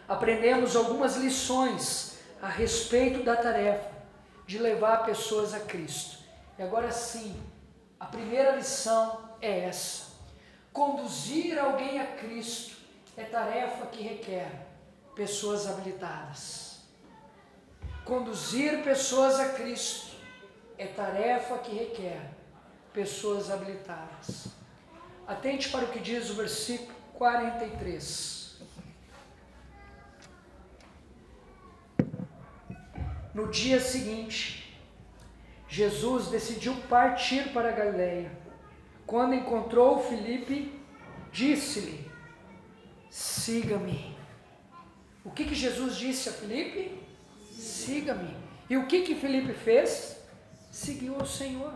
aprendemos 0.08 0.74
algumas 0.74 1.16
lições 1.16 2.18
a 2.42 2.48
respeito 2.48 3.22
da 3.22 3.36
tarefa 3.36 3.90
de 4.46 4.58
levar 4.58 5.04
pessoas 5.04 5.54
a 5.54 5.60
Cristo. 5.60 6.19
E 6.60 6.62
agora 6.62 6.92
sim, 6.92 7.34
a 7.98 8.04
primeira 8.04 8.54
lição 8.54 9.30
é 9.40 9.60
essa: 9.60 10.08
conduzir 10.74 11.58
alguém 11.58 11.98
a 11.98 12.06
Cristo 12.18 12.76
é 13.16 13.24
tarefa 13.24 13.86
que 13.86 14.02
requer 14.02 14.66
pessoas 15.16 15.66
habilitadas. 15.66 16.82
Conduzir 18.04 18.84
pessoas 18.84 19.40
a 19.40 19.54
Cristo 19.54 20.14
é 20.76 20.86
tarefa 20.86 21.56
que 21.56 21.74
requer 21.74 22.30
pessoas 22.92 23.50
habilitadas. 23.50 24.48
Atente 25.26 25.70
para 25.70 25.86
o 25.86 25.88
que 25.88 25.98
diz 25.98 26.28
o 26.28 26.34
versículo 26.34 26.94
43. 27.14 28.60
No 33.32 33.50
dia 33.50 33.80
seguinte, 33.80 34.59
Jesus 35.70 36.26
decidiu 36.26 36.74
partir 36.88 37.52
para 37.52 37.68
a 37.68 37.72
Galileia. 37.72 38.32
Quando 39.06 39.34
encontrou 39.34 40.02
Filipe, 40.02 40.82
disse-lhe: 41.30 42.10
Siga-me. 43.08 44.18
O 45.24 45.30
que, 45.30 45.44
que 45.44 45.54
Jesus 45.54 45.96
disse 45.96 46.28
a 46.28 46.32
Filipe? 46.32 47.00
Siga-me. 47.52 48.36
E 48.68 48.76
o 48.76 48.86
que 48.88 49.02
que 49.02 49.14
Filipe 49.14 49.52
fez? 49.52 50.20
Seguiu 50.72 51.14
ao 51.14 51.26
Senhor. 51.26 51.72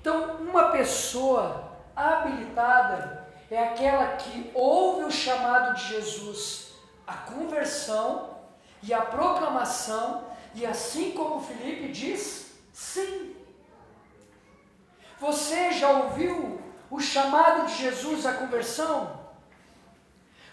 Então, 0.00 0.36
uma 0.36 0.70
pessoa 0.70 1.76
habilitada 1.94 3.28
é 3.50 3.68
aquela 3.68 4.16
que 4.16 4.50
ouve 4.54 5.04
o 5.04 5.10
chamado 5.10 5.74
de 5.76 5.88
Jesus, 5.88 6.72
a 7.06 7.14
conversão 7.14 8.38
e 8.82 8.94
a 8.94 9.02
proclamação, 9.02 10.24
e 10.54 10.64
assim 10.64 11.10
como 11.12 11.40
Felipe 11.40 11.88
diz, 11.88 12.43
sim. 12.74 13.34
Você 15.18 15.72
já 15.72 15.88
ouviu 15.88 16.60
o 16.90 17.00
chamado 17.00 17.66
de 17.66 17.76
Jesus 17.76 18.26
à 18.26 18.34
conversão? 18.34 19.24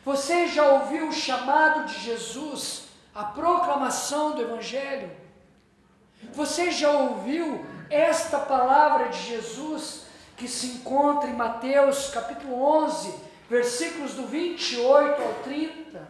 Você 0.06 0.48
já 0.48 0.66
ouviu 0.66 1.10
o 1.10 1.14
chamado 1.14 1.86
de 1.86 2.00
Jesus 2.00 2.84
à 3.14 3.24
proclamação 3.24 4.32
do 4.32 4.42
Evangelho? 4.42 5.12
Você 6.34 6.72
já 6.72 6.92
ouviu 6.92 7.66
esta 7.90 8.40
palavra 8.40 9.10
de 9.10 9.20
Jesus 9.20 10.04
que 10.38 10.48
se 10.48 10.68
encontra 10.68 11.30
em 11.30 11.36
Mateus 11.36 12.10
capítulo 12.10 12.64
11, 12.84 13.14
versículos 13.50 14.14
do 14.14 14.26
28 14.26 15.22
ao 15.22 15.34
30? 15.44 16.08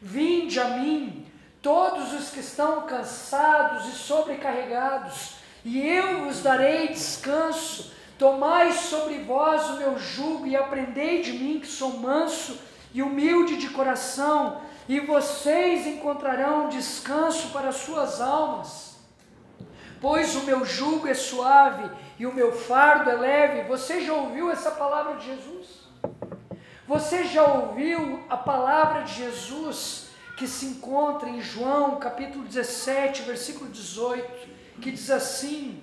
Vinde 0.00 0.60
a 0.60 0.68
mim, 0.68 1.26
todos 1.62 2.12
os 2.12 2.30
que 2.30 2.40
estão 2.40 2.82
cansados 2.82 3.86
e 3.86 3.92
sobrecarregados, 3.92 5.41
e 5.64 5.80
eu 5.80 6.24
vos 6.24 6.42
darei 6.42 6.88
descanso. 6.88 7.92
Tomai 8.18 8.72
sobre 8.72 9.18
vós 9.20 9.70
o 9.70 9.76
meu 9.78 9.98
jugo 9.98 10.46
e 10.46 10.56
aprendei 10.56 11.22
de 11.22 11.32
mim, 11.32 11.60
que 11.60 11.66
sou 11.66 11.98
manso 11.98 12.58
e 12.94 13.02
humilde 13.02 13.56
de 13.56 13.70
coração, 13.70 14.60
e 14.88 15.00
vocês 15.00 15.86
encontrarão 15.86 16.68
descanso 16.68 17.48
para 17.48 17.72
suas 17.72 18.20
almas. 18.20 18.96
Pois 20.00 20.34
o 20.34 20.42
meu 20.42 20.64
jugo 20.64 21.06
é 21.06 21.14
suave 21.14 21.88
e 22.18 22.26
o 22.26 22.34
meu 22.34 22.52
fardo 22.52 23.08
é 23.08 23.14
leve. 23.14 23.68
Você 23.68 24.00
já 24.00 24.12
ouviu 24.12 24.50
essa 24.50 24.72
palavra 24.72 25.14
de 25.14 25.26
Jesus? 25.26 25.82
Você 26.86 27.24
já 27.24 27.44
ouviu 27.44 28.22
a 28.28 28.36
palavra 28.36 29.02
de 29.02 29.14
Jesus 29.14 30.08
que 30.36 30.48
se 30.48 30.66
encontra 30.66 31.28
em 31.28 31.40
João 31.40 31.96
capítulo 31.96 32.44
17, 32.44 33.22
versículo 33.22 33.70
18, 33.70 34.51
que 34.82 34.90
diz 34.90 35.10
assim: 35.10 35.80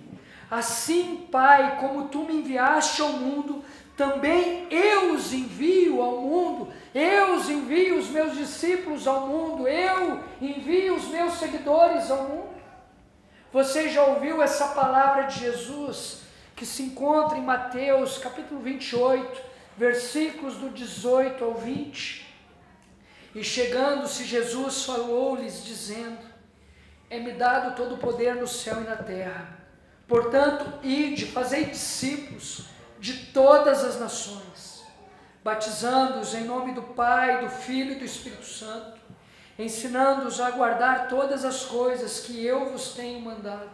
Assim, 0.51 1.27
Pai, 1.31 1.77
como 1.79 2.09
tu 2.09 2.25
me 2.25 2.35
enviaste 2.35 3.01
ao 3.01 3.13
mundo, 3.13 3.63
também 3.95 4.67
eu 4.69 5.13
os 5.13 5.33
envio 5.33 6.01
ao 6.01 6.21
mundo, 6.21 6.71
eu 6.93 7.35
os 7.35 7.49
envio 7.49 7.97
os 7.97 8.09
meus 8.09 8.37
discípulos 8.37 9.07
ao 9.07 9.27
mundo, 9.27 9.67
eu 9.67 10.23
envio 10.41 10.95
os 10.95 11.07
meus 11.07 11.33
seguidores 11.33 12.11
ao 12.11 12.23
mundo. 12.23 12.59
Você 13.51 13.89
já 13.89 14.03
ouviu 14.03 14.41
essa 14.41 14.69
palavra 14.69 15.23
de 15.23 15.39
Jesus 15.39 16.21
que 16.55 16.65
se 16.65 16.83
encontra 16.83 17.37
em 17.37 17.43
Mateus 17.43 18.17
capítulo 18.17 18.59
28, 18.59 19.41
versículos 19.77 20.55
do 20.55 20.69
18 20.69 21.43
ao 21.43 21.55
20? 21.55 22.27
E 23.35 23.43
chegando-se, 23.43 24.23
Jesus 24.23 24.83
falou-lhes, 24.83 25.63
dizendo: 25.63 26.28
É-me 27.09 27.31
dado 27.31 27.75
todo 27.75 27.95
o 27.95 27.97
poder 27.97 28.35
no 28.35 28.47
céu 28.47 28.81
e 28.81 28.83
na 28.83 28.95
terra. 28.95 29.57
Portanto, 30.07 30.65
ide, 30.83 31.25
fazei 31.25 31.65
discípulos 31.65 32.65
de 32.99 33.27
todas 33.27 33.83
as 33.83 33.99
nações, 33.99 34.83
batizando-os 35.43 36.33
em 36.33 36.43
nome 36.43 36.73
do 36.73 36.81
Pai, 36.81 37.41
do 37.41 37.49
Filho 37.49 37.93
e 37.93 37.99
do 37.99 38.05
Espírito 38.05 38.45
Santo, 38.45 38.99
ensinando-os 39.57 40.39
a 40.39 40.51
guardar 40.51 41.07
todas 41.07 41.45
as 41.45 41.63
coisas 41.63 42.21
que 42.21 42.43
eu 42.45 42.71
vos 42.71 42.93
tenho 42.93 43.21
mandado. 43.21 43.69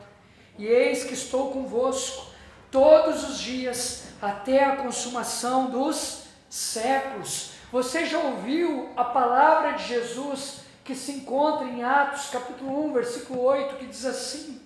E 0.58 0.66
eis 0.66 1.04
que 1.04 1.14
estou 1.14 1.52
convosco 1.52 2.28
todos 2.72 3.30
os 3.30 3.40
dias 3.40 4.06
até 4.22 4.64
a 4.64 4.76
consumação 4.78 5.70
dos 5.70 6.24
séculos. 6.50 7.52
Você 7.72 8.06
já 8.06 8.20
ouviu 8.20 8.90
a 8.96 9.04
palavra 9.04 9.74
de 9.74 9.88
Jesus 9.88 10.62
que 10.86 10.94
se 10.94 11.14
encontra 11.14 11.66
em 11.66 11.84
Atos 11.84 12.30
capítulo 12.30 12.86
1, 12.90 12.94
versículo 12.94 13.42
8, 13.42 13.78
que 13.78 13.88
diz 13.88 14.06
assim: 14.06 14.62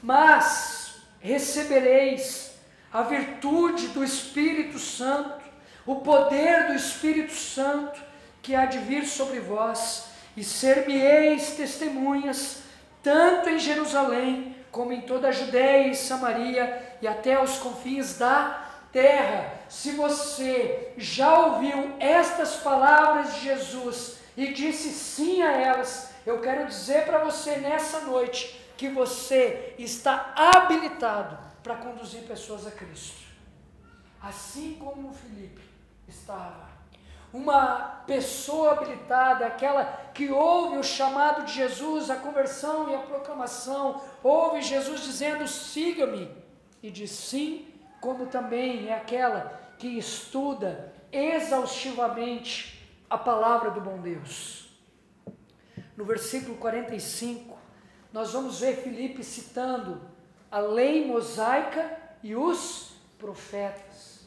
Mas 0.00 1.00
recebereis 1.18 2.52
a 2.92 3.02
virtude 3.02 3.88
do 3.88 4.04
Espírito 4.04 4.78
Santo, 4.78 5.44
o 5.84 5.96
poder 5.96 6.68
do 6.68 6.74
Espírito 6.74 7.34
Santo 7.34 8.00
que 8.40 8.54
há 8.54 8.66
de 8.66 8.78
vir 8.78 9.04
sobre 9.04 9.40
vós, 9.40 10.04
e 10.36 10.44
ser-me-eis 10.44 11.56
testemunhas, 11.56 12.58
tanto 13.02 13.48
em 13.48 13.58
Jerusalém, 13.58 14.54
como 14.70 14.92
em 14.92 15.00
toda 15.00 15.28
a 15.28 15.32
Judéia 15.32 15.88
e 15.88 15.96
Samaria, 15.96 16.96
e 17.02 17.08
até 17.08 17.42
os 17.42 17.58
confins 17.58 18.16
da 18.16 18.64
terra, 18.92 19.54
se 19.68 19.90
você 19.92 20.92
já 20.96 21.36
ouviu 21.46 21.96
estas 21.98 22.56
palavras 22.56 23.34
de 23.34 23.40
Jesus 23.40 24.16
e 24.36 24.52
disse 24.52 24.90
sim 24.90 25.42
a 25.42 25.52
elas, 25.52 26.12
eu 26.26 26.40
quero 26.40 26.66
dizer 26.66 27.04
para 27.04 27.24
você 27.24 27.56
nessa 27.56 28.00
noite 28.00 28.60
que 28.76 28.88
você 28.88 29.74
está 29.78 30.34
habilitado 30.36 31.38
para 31.62 31.76
conduzir 31.76 32.22
pessoas 32.22 32.66
a 32.66 32.70
Cristo. 32.70 33.24
Assim 34.22 34.74
como 34.74 35.14
Felipe 35.14 35.62
estava. 36.06 36.66
Uma 37.32 38.02
pessoa 38.06 38.72
habilitada, 38.72 39.46
aquela 39.46 39.84
que 40.14 40.30
ouve 40.30 40.78
o 40.78 40.84
chamado 40.84 41.44
de 41.44 41.52
Jesus, 41.52 42.10
a 42.10 42.16
conversão 42.16 42.90
e 42.90 42.94
a 42.94 43.00
proclamação, 43.00 44.02
ouve 44.22 44.62
Jesus 44.62 45.02
dizendo: 45.02 45.46
siga-me, 45.48 46.30
e 46.82 46.90
diz 46.90 47.10
sim, 47.10 47.66
como 48.00 48.26
também 48.26 48.88
é 48.88 48.94
aquela 48.94 49.60
que 49.78 49.98
estuda 49.98 50.92
exaustivamente 51.10 52.75
a 53.08 53.16
palavra 53.16 53.70
do 53.70 53.80
bom 53.80 54.00
Deus. 54.00 54.68
No 55.96 56.04
versículo 56.04 56.56
45, 56.56 57.56
nós 58.12 58.32
vamos 58.32 58.60
ver 58.60 58.76
Filipe 58.82 59.22
citando 59.22 60.00
a 60.50 60.58
lei 60.58 61.06
mosaica 61.06 61.98
e 62.22 62.34
os 62.34 62.96
profetas. 63.18 64.26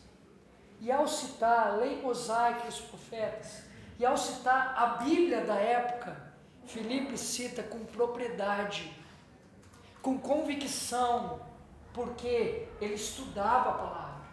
E 0.80 0.92
ao 0.92 1.08
citar 1.08 1.68
a 1.68 1.76
lei 1.76 2.02
mosaica 2.02 2.66
e 2.66 2.70
os 2.70 2.80
profetas, 2.80 3.64
e 4.00 4.06
ao 4.06 4.16
citar 4.16 4.76
a 4.78 5.04
Bíblia 5.04 5.44
da 5.44 5.56
época, 5.56 6.16
Filipe 6.66 7.18
cita 7.18 7.62
com 7.64 7.80
propriedade, 7.80 8.96
com 10.02 10.18
convicção, 10.18 11.42
porque 11.94 12.68
ele 12.80 12.94
estudava 12.94 13.72
a 13.72 13.74
palavra, 13.74 14.28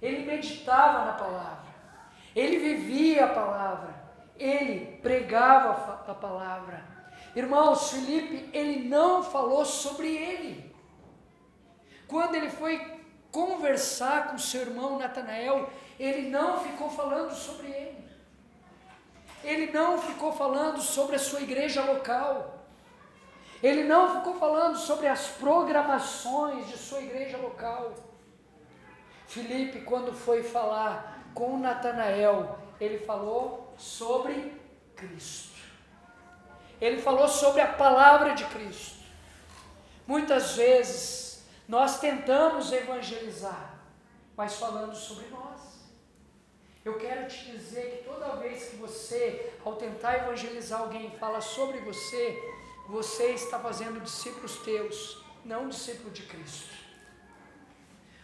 ele 0.00 0.24
meditava 0.24 1.04
na 1.04 1.12
palavra, 1.12 1.71
ele 2.34 2.58
vivia 2.58 3.26
a 3.26 3.28
palavra, 3.28 3.94
ele 4.38 4.98
pregava 5.02 6.04
a 6.06 6.14
palavra. 6.14 6.84
Irmãos, 7.34 7.90
Felipe, 7.90 8.50
ele 8.52 8.88
não 8.88 9.22
falou 9.22 9.64
sobre 9.64 10.08
ele. 10.08 10.74
Quando 12.06 12.34
ele 12.34 12.50
foi 12.50 13.00
conversar 13.30 14.28
com 14.28 14.38
seu 14.38 14.62
irmão 14.62 14.98
Natanael, 14.98 15.70
ele 15.98 16.28
não 16.28 16.60
ficou 16.60 16.90
falando 16.90 17.32
sobre 17.32 17.68
ele. 17.68 18.02
Ele 19.42 19.72
não 19.72 19.98
ficou 19.98 20.32
falando 20.32 20.80
sobre 20.80 21.16
a 21.16 21.18
sua 21.18 21.40
igreja 21.40 21.82
local. 21.82 22.66
Ele 23.62 23.84
não 23.84 24.16
ficou 24.16 24.34
falando 24.34 24.76
sobre 24.76 25.06
as 25.06 25.28
programações 25.28 26.68
de 26.68 26.76
sua 26.76 27.00
igreja 27.00 27.36
local. 27.38 27.94
Felipe, 29.26 29.80
quando 29.80 30.12
foi 30.12 30.42
falar 30.42 31.21
com 31.34 31.58
Natanael, 31.58 32.58
ele 32.80 32.98
falou 32.98 33.74
sobre 33.76 34.60
Cristo. 34.96 35.60
Ele 36.80 37.00
falou 37.00 37.28
sobre 37.28 37.60
a 37.60 37.68
palavra 37.72 38.34
de 38.34 38.44
Cristo. 38.46 39.02
Muitas 40.06 40.56
vezes 40.56 41.44
nós 41.68 42.00
tentamos 42.00 42.72
evangelizar, 42.72 43.78
mas 44.36 44.56
falando 44.56 44.94
sobre 44.94 45.26
nós. 45.28 45.72
Eu 46.84 46.98
quero 46.98 47.28
te 47.28 47.52
dizer 47.52 47.98
que 47.98 48.04
toda 48.04 48.36
vez 48.36 48.70
que 48.70 48.76
você, 48.76 49.52
ao 49.64 49.76
tentar 49.76 50.16
evangelizar 50.18 50.80
alguém, 50.80 51.16
fala 51.18 51.40
sobre 51.40 51.78
você, 51.78 52.36
você 52.88 53.26
está 53.28 53.60
fazendo 53.60 54.00
discípulos 54.00 54.56
teus, 54.58 55.24
não 55.44 55.68
discípulo 55.68 56.10
de 56.10 56.22
Cristo. 56.22 56.81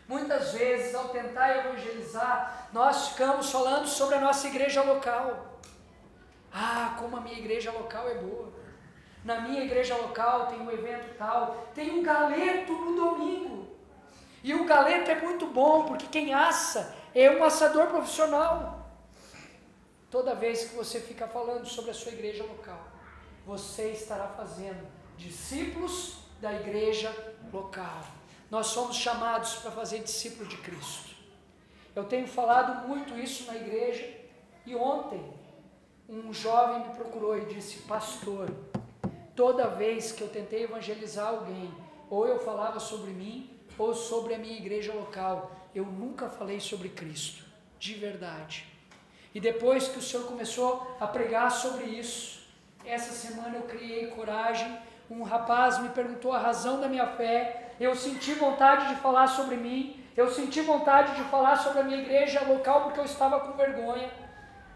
Muitas 0.08 0.52
vezes, 0.52 0.94
ao 0.94 1.10
tentar 1.10 1.58
evangelizar, 1.58 2.68
nós 2.72 3.08
ficamos 3.08 3.50
falando 3.52 3.86
sobre 3.86 4.16
a 4.16 4.20
nossa 4.20 4.46
igreja 4.48 4.82
local. 4.82 5.60
Ah, 6.50 6.96
como 6.98 7.16
a 7.16 7.20
minha 7.20 7.38
igreja 7.38 7.70
local 7.70 8.08
é 8.08 8.14
boa 8.14 8.58
na 9.28 9.40
minha 9.40 9.62
igreja 9.62 9.94
local 9.96 10.46
tem 10.46 10.58
um 10.60 10.70
evento 10.70 11.14
tal, 11.18 11.68
tem 11.74 11.98
um 11.98 12.02
galeto 12.02 12.72
no 12.72 12.94
domingo. 12.96 13.68
E 14.42 14.54
o 14.54 14.64
galeto 14.64 15.10
é 15.10 15.20
muito 15.20 15.46
bom, 15.46 15.84
porque 15.84 16.06
quem 16.06 16.32
assa 16.32 16.94
é 17.14 17.30
um 17.30 17.44
assador 17.44 17.88
profissional. 17.88 18.88
Toda 20.10 20.34
vez 20.34 20.64
que 20.64 20.76
você 20.76 21.00
fica 21.00 21.26
falando 21.26 21.66
sobre 21.66 21.90
a 21.90 21.94
sua 21.94 22.12
igreja 22.12 22.42
local, 22.42 22.80
você 23.44 23.90
estará 23.90 24.28
fazendo 24.28 24.86
discípulos 25.16 26.20
da 26.40 26.54
igreja 26.54 27.14
local. 27.52 28.04
Nós 28.50 28.68
somos 28.68 28.96
chamados 28.96 29.56
para 29.56 29.70
fazer 29.70 30.00
discípulo 30.00 30.48
de 30.48 30.56
Cristo. 30.58 31.14
Eu 31.94 32.04
tenho 32.04 32.26
falado 32.26 32.86
muito 32.88 33.18
isso 33.18 33.46
na 33.46 33.56
igreja 33.56 34.08
e 34.64 34.74
ontem 34.74 35.22
um 36.08 36.32
jovem 36.32 36.88
me 36.88 36.94
procurou 36.94 37.36
e 37.36 37.44
disse: 37.46 37.80
Pastor, 37.80 38.48
Toda 39.38 39.68
vez 39.68 40.10
que 40.10 40.20
eu 40.20 40.28
tentei 40.28 40.64
evangelizar 40.64 41.28
alguém, 41.28 41.72
ou 42.10 42.26
eu 42.26 42.40
falava 42.40 42.80
sobre 42.80 43.12
mim, 43.12 43.48
ou 43.78 43.94
sobre 43.94 44.34
a 44.34 44.38
minha 44.38 44.56
igreja 44.56 44.92
local, 44.92 45.52
eu 45.72 45.84
nunca 45.84 46.28
falei 46.28 46.58
sobre 46.58 46.88
Cristo, 46.88 47.44
de 47.78 47.94
verdade. 47.94 48.66
E 49.32 49.38
depois 49.38 49.86
que 49.86 50.00
o 50.00 50.02
Senhor 50.02 50.26
começou 50.26 50.96
a 50.98 51.06
pregar 51.06 51.52
sobre 51.52 51.84
isso, 51.84 52.48
essa 52.84 53.12
semana 53.12 53.58
eu 53.58 53.62
criei 53.62 54.08
coragem. 54.08 54.76
Um 55.08 55.22
rapaz 55.22 55.78
me 55.78 55.90
perguntou 55.90 56.32
a 56.32 56.40
razão 56.40 56.80
da 56.80 56.88
minha 56.88 57.06
fé. 57.06 57.67
Eu 57.78 57.94
senti 57.94 58.34
vontade 58.34 58.88
de 58.88 59.00
falar 59.00 59.26
sobre 59.26 59.56
mim. 59.56 60.04
Eu 60.16 60.30
senti 60.30 60.60
vontade 60.60 61.14
de 61.14 61.22
falar 61.30 61.56
sobre 61.56 61.80
a 61.80 61.84
minha 61.84 61.98
igreja 61.98 62.42
local 62.42 62.84
porque 62.84 63.00
eu 63.00 63.04
estava 63.04 63.40
com 63.40 63.52
vergonha. 63.56 64.10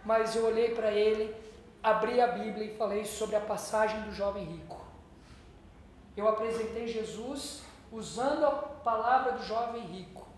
Mas 0.04 0.34
eu 0.36 0.46
olhei 0.46 0.74
para 0.74 0.90
ele 0.92 1.42
abri 1.82 2.20
a 2.20 2.28
Bíblia 2.28 2.66
e 2.66 2.76
falei 2.76 3.04
sobre 3.04 3.34
a 3.34 3.40
passagem 3.40 4.00
do 4.02 4.12
jovem 4.12 4.44
rico. 4.44 4.80
Eu 6.16 6.28
apresentei 6.28 6.86
Jesus 6.86 7.62
usando 7.90 8.44
a 8.44 8.50
palavra 8.50 9.32
do 9.32 9.42
jovem 9.42 9.82
rico. 9.82 10.28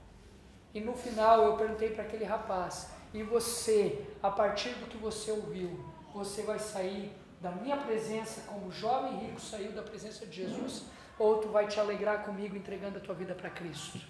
E 0.73 0.81
no 0.81 0.95
final 0.95 1.45
eu 1.45 1.57
perguntei 1.57 1.91
para 1.91 2.05
aquele 2.05 2.25
rapaz: 2.25 2.91
e 3.13 3.23
você, 3.23 4.07
a 4.23 4.31
partir 4.31 4.71
do 4.71 4.87
que 4.87 4.97
você 4.97 5.31
ouviu, 5.31 5.85
você 6.13 6.43
vai 6.43 6.59
sair 6.59 7.13
da 7.41 7.51
minha 7.51 7.77
presença 7.77 8.43
como 8.47 8.69
o 8.69 8.73
jovem 8.73 9.19
rico 9.19 9.41
saiu 9.41 9.73
da 9.73 9.83
presença 9.83 10.25
de 10.25 10.47
Jesus? 10.47 10.85
Ou 11.19 11.39
tu 11.39 11.49
vai 11.49 11.67
te 11.67 11.79
alegrar 11.79 12.25
comigo 12.25 12.57
entregando 12.57 12.99
a 12.99 13.01
tua 13.01 13.15
vida 13.15 13.35
para 13.35 13.51
Cristo? 13.51 14.01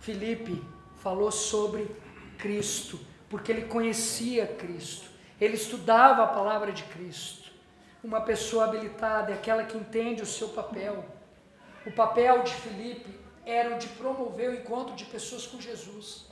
Felipe 0.00 0.62
falou 0.96 1.30
sobre 1.30 1.94
Cristo 2.38 2.98
porque 3.28 3.50
ele 3.50 3.62
conhecia 3.62 4.46
Cristo, 4.46 5.10
ele 5.40 5.54
estudava 5.54 6.22
a 6.22 6.28
palavra 6.28 6.72
de 6.72 6.84
Cristo. 6.84 7.50
Uma 8.02 8.20
pessoa 8.20 8.64
habilitada 8.64 9.32
é 9.32 9.34
aquela 9.34 9.64
que 9.64 9.76
entende 9.76 10.22
o 10.22 10.26
seu 10.26 10.50
papel. 10.50 11.04
O 11.86 11.90
papel 11.90 12.42
de 12.42 12.54
Filipe 12.54 13.18
era 13.44 13.74
o 13.74 13.78
de 13.78 13.88
promover 13.88 14.50
o 14.50 14.54
encontro 14.54 14.94
de 14.94 15.04
pessoas 15.04 15.46
com 15.46 15.60
Jesus, 15.60 16.26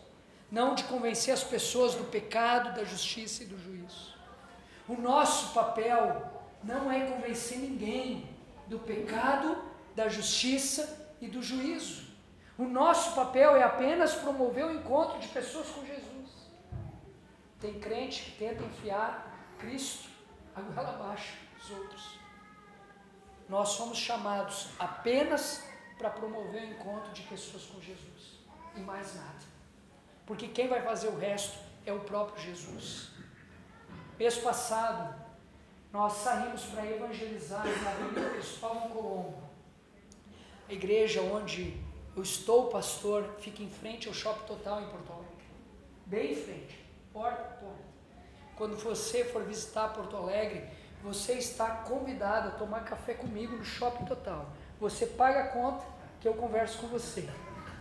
não 0.51 0.75
de 0.75 0.85
convencer 0.85 1.35
as 1.35 1.43
pessoas 1.43 1.95
do 1.95 2.05
pecado, 2.05 2.75
da 2.75 2.85
justiça 2.85 3.43
e 3.43 3.47
do 3.47 3.59
juízo. 3.59 4.15
O 4.89 4.95
nosso 4.95 5.53
papel 5.53 6.31
não 6.63 6.91
é 6.91 7.07
convencer 7.07 7.59
ninguém 7.59 8.29
do 8.67 8.79
pecado, 8.79 9.57
da 9.95 10.09
justiça 10.09 11.15
e 11.21 11.29
do 11.29 11.43
juízo. 11.43 12.13
O 12.57 12.65
nosso 12.65 13.15
papel 13.15 13.57
é 13.57 13.63
apenas 13.63 14.15
promover 14.15 14.65
o 14.67 14.75
encontro 14.75 15.19
de 15.19 15.29
pessoas 15.29 15.69
com 15.69 15.85
Jesus. 15.85 16.31
Tem 17.61 17.79
crente 17.79 18.25
que 18.25 18.39
tenta 18.39 18.63
enfiar 18.63 19.55
Cristo 19.59 20.09
a 20.55 20.61
goela 20.61 20.91
abaixo 20.91 21.37
dos 21.57 21.71
outros. 21.71 22.19
Nós 23.49 23.71
somos 23.71 23.99
chamados 23.99 24.69
apenas 24.79 25.65
para 25.99 26.11
promover 26.11 26.63
o 26.63 26.71
encontro 26.73 27.13
de 27.13 27.23
pessoas 27.23 27.65
com 27.67 27.81
Jesus 27.81 28.41
e 28.77 28.81
mais 28.81 29.15
nada. 29.15 29.45
Porque 30.27 30.49
quem 30.49 30.69
vai 30.69 30.83
fazer 30.83 31.09
o 31.09 31.19
resto 31.19 31.59
é 31.85 31.93
o 31.93 32.01
próprio 32.01 32.43
Jesus. 32.43 33.11
Mês 34.19 34.39
passado, 34.39 35.22
nós 35.93 36.15
saímos 36.15 36.65
para 36.65 36.87
evangelizar 36.87 37.67
na 37.83 37.91
Avenida 37.91 38.31
Cristóvão 38.31 38.89
Colombo. 38.89 39.43
A 40.69 40.73
igreja 40.73 41.21
onde 41.21 41.77
eu 42.17 42.23
estou 42.23 42.69
pastor 42.69 43.37
fica 43.41 43.63
em 43.63 43.69
frente 43.69 44.09
ao 44.09 44.15
Shopping 44.15 44.47
Total 44.47 44.81
em 44.81 44.87
Porto 44.87 45.13
Alegre. 45.13 45.47
Bem 46.07 46.33
em 46.33 46.37
frente 46.37 46.83
porta 47.13 47.43
a 47.43 47.57
porta. 47.57 47.93
Quando 48.57 48.77
você 48.77 49.25
for 49.25 49.43
visitar 49.45 49.93
Porto 49.93 50.17
Alegre, 50.17 50.65
você 51.03 51.35
está 51.35 51.69
convidado 51.69 52.49
a 52.49 52.53
tomar 52.53 52.85
café 52.85 53.15
comigo 53.15 53.57
no 53.57 53.65
Shopping 53.65 54.05
Total. 54.05 54.47
Você 54.81 55.07
paga 55.07 55.41
a 55.41 55.49
conta 55.49 55.85
que 56.21 56.29
eu 56.29 56.35
converso 56.35 56.79
com 56.79 56.87
você. 56.87 57.29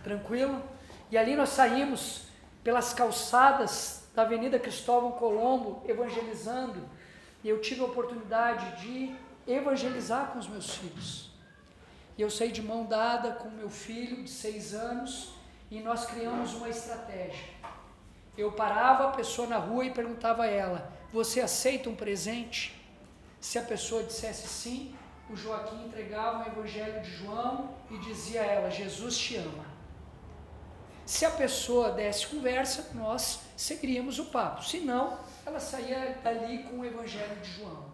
Tranquilo? 0.02 0.62
E 1.10 1.16
ali 1.16 1.36
nós 1.36 1.50
saímos 1.50 2.26
pelas 2.62 2.92
calçadas 2.92 4.08
da 4.14 4.22
Avenida 4.22 4.58
Cristóvão 4.58 5.12
Colombo 5.12 5.82
evangelizando. 5.86 6.82
E 7.42 7.48
eu 7.48 7.60
tive 7.60 7.80
a 7.80 7.84
oportunidade 7.84 8.82
de 8.82 9.14
evangelizar 9.46 10.28
com 10.28 10.38
os 10.38 10.48
meus 10.48 10.74
filhos. 10.74 11.30
E 12.16 12.22
eu 12.22 12.30
saí 12.30 12.52
de 12.52 12.62
mão 12.62 12.84
dada 12.84 13.32
com 13.32 13.50
meu 13.50 13.70
filho 13.70 14.22
de 14.22 14.30
seis 14.30 14.74
anos 14.74 15.34
e 15.70 15.80
nós 15.80 16.04
criamos 16.06 16.54
uma 16.54 16.68
estratégia. 16.68 17.46
Eu 18.36 18.52
parava 18.52 19.08
a 19.08 19.12
pessoa 19.12 19.48
na 19.48 19.58
rua 19.58 19.84
e 19.84 19.90
perguntava 19.90 20.44
a 20.44 20.46
ela: 20.46 20.92
Você 21.12 21.40
aceita 21.40 21.88
um 21.88 21.94
presente? 21.94 22.80
Se 23.40 23.58
a 23.58 23.62
pessoa 23.62 24.04
dissesse 24.04 24.46
sim, 24.46 24.94
o 25.28 25.36
Joaquim 25.36 25.86
entregava 25.86 26.44
o 26.44 26.52
Evangelho 26.52 27.02
de 27.02 27.10
João 27.10 27.74
e 27.90 27.98
dizia 27.98 28.42
a 28.42 28.46
ela: 28.46 28.70
Jesus 28.70 29.16
te 29.18 29.36
ama. 29.36 29.64
Se 31.04 31.24
a 31.24 31.30
pessoa 31.30 31.90
desse 31.90 32.26
conversa, 32.26 32.90
nós 32.94 33.40
seguiríamos 33.56 34.18
o 34.18 34.26
papo. 34.26 34.64
Se 34.64 34.80
não, 34.80 35.18
ela 35.44 35.60
saía 35.60 36.18
dali 36.22 36.62
com 36.64 36.80
o 36.80 36.84
Evangelho 36.84 37.36
de 37.40 37.52
João. 37.52 37.92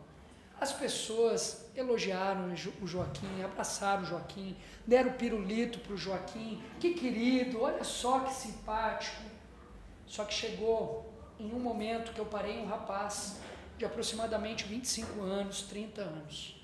As 0.60 0.72
pessoas 0.72 1.66
elogiaram 1.76 2.52
o 2.82 2.86
Joaquim, 2.86 3.42
abraçaram 3.44 4.02
o 4.02 4.06
Joaquim, 4.06 4.56
deram 4.86 5.12
pirulito 5.12 5.78
para 5.78 5.94
o 5.94 5.96
Joaquim. 5.96 6.60
Que 6.80 6.94
querido, 6.94 7.62
olha 7.62 7.84
só 7.84 8.20
que 8.20 8.34
simpático. 8.34 9.22
Só 10.06 10.24
que 10.24 10.34
chegou 10.34 11.12
em 11.38 11.52
um 11.52 11.60
momento 11.60 12.12
que 12.12 12.18
eu 12.18 12.26
parei 12.26 12.58
um 12.58 12.66
rapaz 12.66 13.36
de 13.76 13.84
aproximadamente 13.84 14.64
25 14.64 15.22
anos, 15.22 15.62
30 15.62 16.02
anos. 16.02 16.56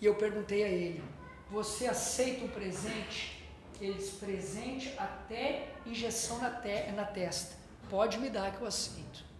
E 0.00 0.06
eu 0.06 0.14
perguntei 0.14 0.62
a 0.62 0.68
ele: 0.68 1.02
Você 1.50 1.86
aceita 1.86 2.44
um 2.44 2.48
presente? 2.48 3.44
Ele 3.80 3.94
disse: 3.94 4.12
Presente 4.16 4.94
até 4.96 5.72
injeção 5.84 6.38
na, 6.38 6.50
te 6.50 6.92
na 6.92 7.04
testa. 7.04 7.56
Pode 7.90 8.18
me 8.18 8.30
dar 8.30 8.52
que 8.52 8.62
eu 8.62 8.68
aceito. 8.68 9.33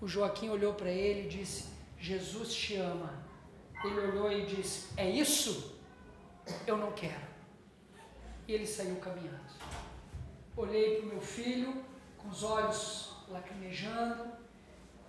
O 0.00 0.06
Joaquim 0.06 0.50
olhou 0.50 0.74
para 0.74 0.90
ele 0.90 1.26
e 1.26 1.28
disse: 1.28 1.68
Jesus 1.98 2.54
te 2.54 2.76
ama. 2.76 3.24
Ele 3.84 4.00
olhou 4.00 4.30
e 4.30 4.44
disse: 4.46 4.88
É 4.96 5.08
isso? 5.08 5.78
Eu 6.66 6.76
não 6.76 6.92
quero. 6.92 7.26
E 8.46 8.52
ele 8.52 8.66
saiu 8.66 8.96
caminhando. 8.96 9.46
Olhei 10.56 10.96
para 10.96 11.06
o 11.06 11.08
meu 11.08 11.20
filho, 11.20 11.84
com 12.18 12.28
os 12.28 12.42
olhos 12.42 13.16
lacrimejando, 13.28 14.26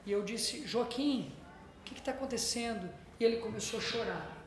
e 0.05 0.11
eu 0.11 0.23
disse: 0.23 0.65
Joaquim, 0.65 1.31
o 1.81 1.83
que 1.83 1.93
está 1.93 2.11
acontecendo? 2.11 2.89
E 3.19 3.23
ele 3.23 3.37
começou 3.37 3.79
a 3.79 3.81
chorar. 3.81 4.37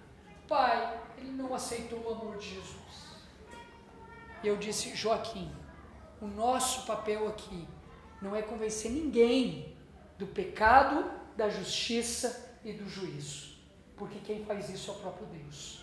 Pai, 0.48 1.00
ele 1.18 1.30
não 1.30 1.54
aceitou 1.54 2.00
o 2.00 2.12
amor 2.12 2.38
de 2.38 2.54
Jesus. 2.54 3.20
E 4.42 4.48
eu 4.48 4.56
disse: 4.56 4.96
Joaquim, 4.96 5.52
o 6.20 6.26
nosso 6.26 6.86
papel 6.86 7.28
aqui 7.28 7.68
não 8.20 8.34
é 8.34 8.42
convencer 8.42 8.90
ninguém 8.90 9.69
do 10.20 10.26
pecado, 10.26 11.10
da 11.34 11.48
justiça 11.48 12.58
e 12.62 12.74
do 12.74 12.86
juízo, 12.86 13.56
porque 13.96 14.18
quem 14.18 14.44
faz 14.44 14.68
isso 14.68 14.90
é 14.90 14.94
o 14.94 14.98
próprio 14.98 15.26
Deus. 15.28 15.80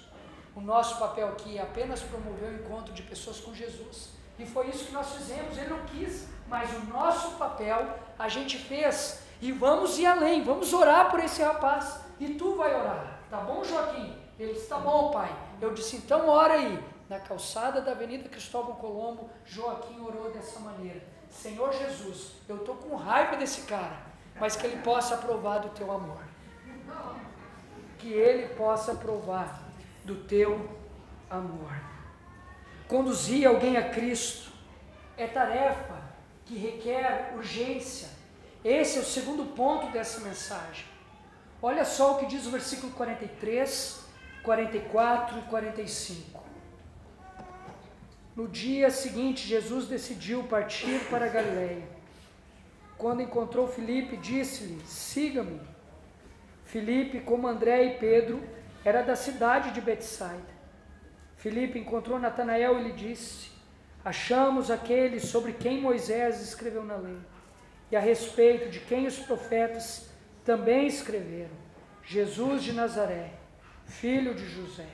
O 0.56 0.62
nosso 0.62 1.00
papel 1.00 1.28
aqui 1.30 1.58
é 1.58 1.62
apenas 1.62 2.04
promover 2.04 2.52
o 2.52 2.56
encontro 2.56 2.94
de 2.94 3.02
pessoas 3.02 3.40
com 3.40 3.54
Jesus. 3.54 4.12
E 4.38 4.46
foi 4.46 4.70
isso 4.70 4.86
que 4.86 4.92
nós 4.92 5.12
fizemos. 5.16 5.58
Ele 5.58 5.70
não 5.70 5.84
quis, 5.86 6.28
mas 6.48 6.72
o 6.78 6.86
nosso 6.86 7.32
papel 7.38 7.98
a 8.18 8.30
gente 8.30 8.60
fez 8.60 9.24
e 9.42 9.52
vamos 9.52 9.98
ir 9.98 10.06
além, 10.06 10.44
vamos 10.44 10.72
orar 10.72 11.10
por 11.10 11.20
esse 11.20 11.42
rapaz. 11.42 12.02
E 12.20 12.36
tu 12.36 12.56
vai 12.56 12.76
orar, 12.80 13.22
tá 13.32 13.38
bom, 13.38 13.64
Joaquim? 13.64 14.16
Ele 14.38 14.54
disse: 14.54 14.68
tá 14.68 14.78
bom, 14.78 15.10
pai. 15.10 15.36
Eu 15.60 15.74
disse: 15.74 15.96
então 15.98 16.30
ora 16.30 16.54
aí. 16.54 16.98
Na 17.10 17.22
calçada 17.22 17.80
da 17.80 17.92
Avenida 17.92 18.28
Cristóvão 18.28 18.76
Colombo, 18.76 19.30
Joaquim 19.46 20.00
orou 20.02 20.30
dessa 20.32 20.60
maneira: 20.60 21.02
Senhor 21.30 21.72
Jesus, 21.74 22.34
eu 22.50 22.58
estou 22.58 22.76
com 22.76 22.96
raiva 22.96 23.38
desse 23.38 23.62
cara, 23.62 24.07
mas 24.40 24.56
que 24.56 24.66
ele 24.66 24.82
possa 24.82 25.18
provar 25.18 25.60
do 25.60 25.70
teu 25.70 25.92
amor. 25.92 26.22
Que 27.98 28.12
ele 28.12 28.54
possa 28.56 28.96
provar 28.96 29.64
do 30.04 30.16
teu 30.16 30.70
amor. 31.30 31.74
Conduzir 32.88 33.48
alguém 33.48 33.78
a 33.78 33.90
Cristo 33.90 34.52
é 35.18 35.28
tarefa 35.28 36.02
que 36.46 36.58
requer 36.58 37.34
urgência 37.36 38.18
esse 38.64 38.98
é 38.98 39.02
o 39.02 39.06
segundo 39.06 39.46
ponto 39.56 39.92
dessa 39.92 40.20
mensagem. 40.20 40.86
Olha 41.62 41.86
só 41.86 42.14
o 42.14 42.18
que 42.18 42.26
diz 42.26 42.46
o 42.46 42.52
versículo 42.52 42.92
43, 42.92 44.04
44 44.44 45.40
e 45.40 45.42
45. 45.44 46.44
No 48.36 48.48
dia 48.48 48.90
seguinte, 48.90 49.48
Jesus 49.48 49.88
decidiu 49.88 50.44
partir 50.44 51.00
para 51.10 51.30
Galiléia. 51.30 51.88
Quando 52.98 53.22
encontrou 53.22 53.68
Filipe, 53.68 54.18
disse-lhe: 54.18 54.82
Siga-me. 54.86 55.62
Filipe, 56.66 57.20
como 57.22 57.48
André 57.48 57.84
e 57.86 57.98
Pedro, 57.98 58.42
era 58.84 59.02
da 59.02 59.16
cidade 59.16 59.72
de 59.72 59.82
Betsaida. 59.82 60.58
Filipe 61.38 61.80
encontrou 61.80 62.20
Natanael 62.20 62.80
e 62.80 62.84
lhe 62.84 62.92
disse: 62.94 63.52
Achamos 64.04 64.72
aquele 64.72 65.20
sobre 65.20 65.54
quem 65.54 65.82
Moisés 65.82 66.42
escreveu 66.42 66.84
na 66.84 66.96
lei 66.96 67.18
e 67.92 67.96
a 67.96 68.00
respeito 68.00 68.70
de 68.70 68.80
quem 68.80 69.08
os 69.08 69.18
profetas 69.20 70.10
também 70.44 70.88
escreveram, 70.88 71.56
Jesus 72.04 72.64
de 72.64 72.74
Nazaré, 72.74 73.34
filho 73.86 74.34
de 74.34 74.46
José. 74.46 74.88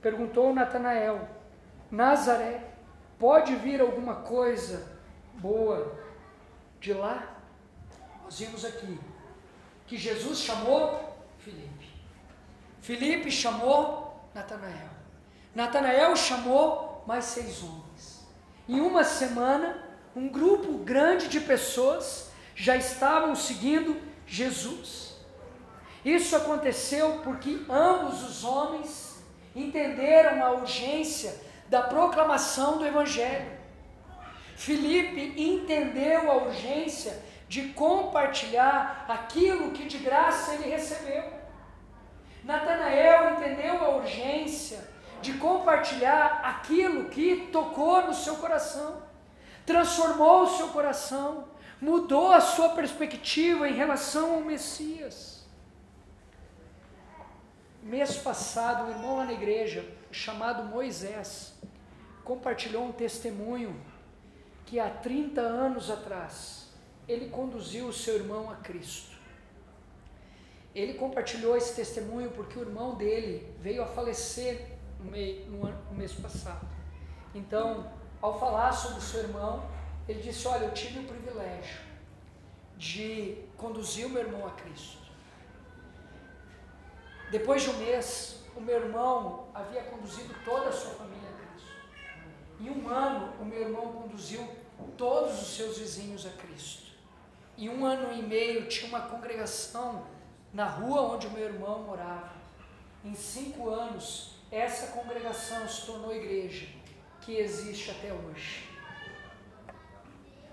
Perguntou 0.00 0.54
Natanael: 0.54 1.28
Nazaré, 1.90 2.62
pode 3.18 3.54
vir 3.56 3.80
alguma 3.80 4.16
coisa 4.16 4.86
boa 5.34 6.01
de 6.82 6.92
lá? 6.92 7.38
Nós 8.24 8.40
vimos 8.40 8.64
aqui 8.64 8.98
que 9.86 9.96
Jesus 9.96 10.40
chamou 10.40 11.16
Filipe. 11.38 11.88
Filipe 12.80 13.30
chamou 13.30 14.20
Natanael. 14.34 14.90
Natanael 15.54 16.16
chamou 16.16 17.04
mais 17.06 17.26
seis 17.26 17.62
homens. 17.62 18.26
Em 18.68 18.80
uma 18.80 19.04
semana, 19.04 19.88
um 20.16 20.28
grupo 20.28 20.78
grande 20.78 21.28
de 21.28 21.40
pessoas 21.40 22.32
já 22.54 22.76
estavam 22.76 23.36
seguindo 23.36 24.00
Jesus. 24.26 25.16
Isso 26.04 26.34
aconteceu 26.34 27.20
porque 27.22 27.64
ambos 27.70 28.24
os 28.24 28.42
homens 28.42 29.22
entenderam 29.54 30.44
a 30.44 30.50
urgência 30.50 31.40
da 31.68 31.82
proclamação 31.82 32.78
do 32.78 32.84
Evangelho. 32.84 33.61
Felipe 34.64 35.34
entendeu 35.40 36.30
a 36.30 36.36
urgência 36.36 37.22
de 37.48 37.68
compartilhar 37.68 39.04
aquilo 39.08 39.72
que 39.72 39.84
de 39.84 39.98
graça 39.98 40.54
ele 40.54 40.70
recebeu. 40.70 41.24
Natanael 42.44 43.34
entendeu 43.34 43.84
a 43.84 43.96
urgência 43.96 44.80
de 45.20 45.34
compartilhar 45.34 46.40
aquilo 46.44 47.10
que 47.10 47.48
tocou 47.52 48.06
no 48.06 48.14
seu 48.14 48.36
coração 48.36 49.02
transformou 49.64 50.42
o 50.42 50.56
seu 50.56 50.68
coração, 50.68 51.48
mudou 51.80 52.32
a 52.32 52.40
sua 52.40 52.70
perspectiva 52.70 53.68
em 53.68 53.74
relação 53.74 54.34
ao 54.34 54.40
Messias. 54.40 55.44
Mês 57.82 58.16
passado, 58.16 58.84
um 58.84 58.90
irmão 58.90 59.16
lá 59.16 59.24
na 59.24 59.32
igreja, 59.32 59.84
chamado 60.10 60.64
Moisés, 60.64 61.54
compartilhou 62.24 62.84
um 62.84 62.92
testemunho 62.92 63.80
que 64.66 64.78
há 64.78 64.88
30 64.88 65.40
anos 65.40 65.90
atrás 65.90 66.68
ele 67.08 67.28
conduziu 67.28 67.86
o 67.86 67.92
seu 67.92 68.14
irmão 68.16 68.50
a 68.50 68.56
Cristo. 68.56 69.16
Ele 70.74 70.94
compartilhou 70.94 71.56
esse 71.56 71.74
testemunho 71.74 72.30
porque 72.30 72.58
o 72.58 72.62
irmão 72.62 72.94
dele 72.94 73.54
veio 73.60 73.82
a 73.82 73.86
falecer 73.86 74.78
no, 74.98 75.10
mês, 75.10 75.46
no, 75.48 75.66
ano, 75.66 75.78
no 75.90 75.96
mês 75.96 76.12
passado. 76.12 76.66
Então, 77.34 77.92
ao 78.20 78.38
falar 78.38 78.72
sobre 78.72 78.98
o 78.98 79.02
seu 79.02 79.20
irmão, 79.20 79.68
ele 80.08 80.22
disse: 80.22 80.46
Olha, 80.48 80.64
eu 80.64 80.72
tive 80.72 81.00
o 81.00 81.04
privilégio 81.04 81.80
de 82.76 83.36
conduzir 83.56 84.06
o 84.06 84.10
meu 84.10 84.22
irmão 84.22 84.46
a 84.46 84.50
Cristo. 84.52 85.02
Depois 87.30 87.62
de 87.62 87.70
um 87.70 87.78
mês, 87.78 88.42
o 88.56 88.60
meu 88.60 88.76
irmão 88.76 89.48
havia 89.54 89.82
conduzido 89.84 90.34
toda 90.44 90.68
a 90.68 90.72
sua 90.72 90.94
família. 90.94 91.11
Em 92.62 92.70
um 92.70 92.88
ano, 92.88 93.32
o 93.40 93.44
meu 93.44 93.60
irmão 93.60 93.92
conduziu 93.92 94.48
todos 94.96 95.42
os 95.42 95.56
seus 95.56 95.78
vizinhos 95.78 96.24
a 96.24 96.30
Cristo. 96.30 96.92
Em 97.58 97.68
um 97.68 97.84
ano 97.84 98.16
e 98.16 98.22
meio, 98.22 98.68
tinha 98.68 98.88
uma 98.88 99.00
congregação 99.00 100.06
na 100.54 100.66
rua 100.66 101.14
onde 101.14 101.26
o 101.26 101.30
meu 101.30 101.44
irmão 101.44 101.82
morava. 101.82 102.30
Em 103.04 103.16
cinco 103.16 103.68
anos, 103.68 104.36
essa 104.48 104.92
congregação 104.92 105.68
se 105.68 105.84
tornou 105.86 106.14
igreja 106.14 106.68
que 107.22 107.36
existe 107.36 107.90
até 107.90 108.12
hoje. 108.12 108.70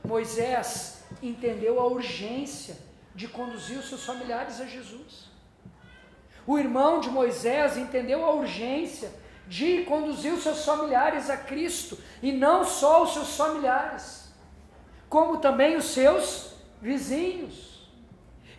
Moisés 0.04 1.04
entendeu 1.22 1.80
a 1.80 1.86
urgência 1.86 2.76
de 3.14 3.28
conduzir 3.28 3.78
os 3.78 3.88
seus 3.88 4.04
familiares 4.04 4.60
a 4.60 4.66
Jesus. 4.66 5.30
O 6.48 6.58
irmão 6.58 7.00
de 7.00 7.10
Moisés 7.12 7.78
entendeu 7.78 8.26
a 8.26 8.34
urgência 8.34 9.12
de 9.50 9.84
conduzir 9.84 10.32
os 10.32 10.44
seus 10.44 10.64
familiares 10.64 11.28
a 11.28 11.36
Cristo, 11.36 11.98
e 12.22 12.32
não 12.32 12.64
só 12.64 13.02
os 13.02 13.14
seus 13.14 13.36
familiares, 13.36 14.32
como 15.10 15.38
também 15.38 15.76
os 15.76 15.86
seus 15.86 16.54
vizinhos. 16.80 17.90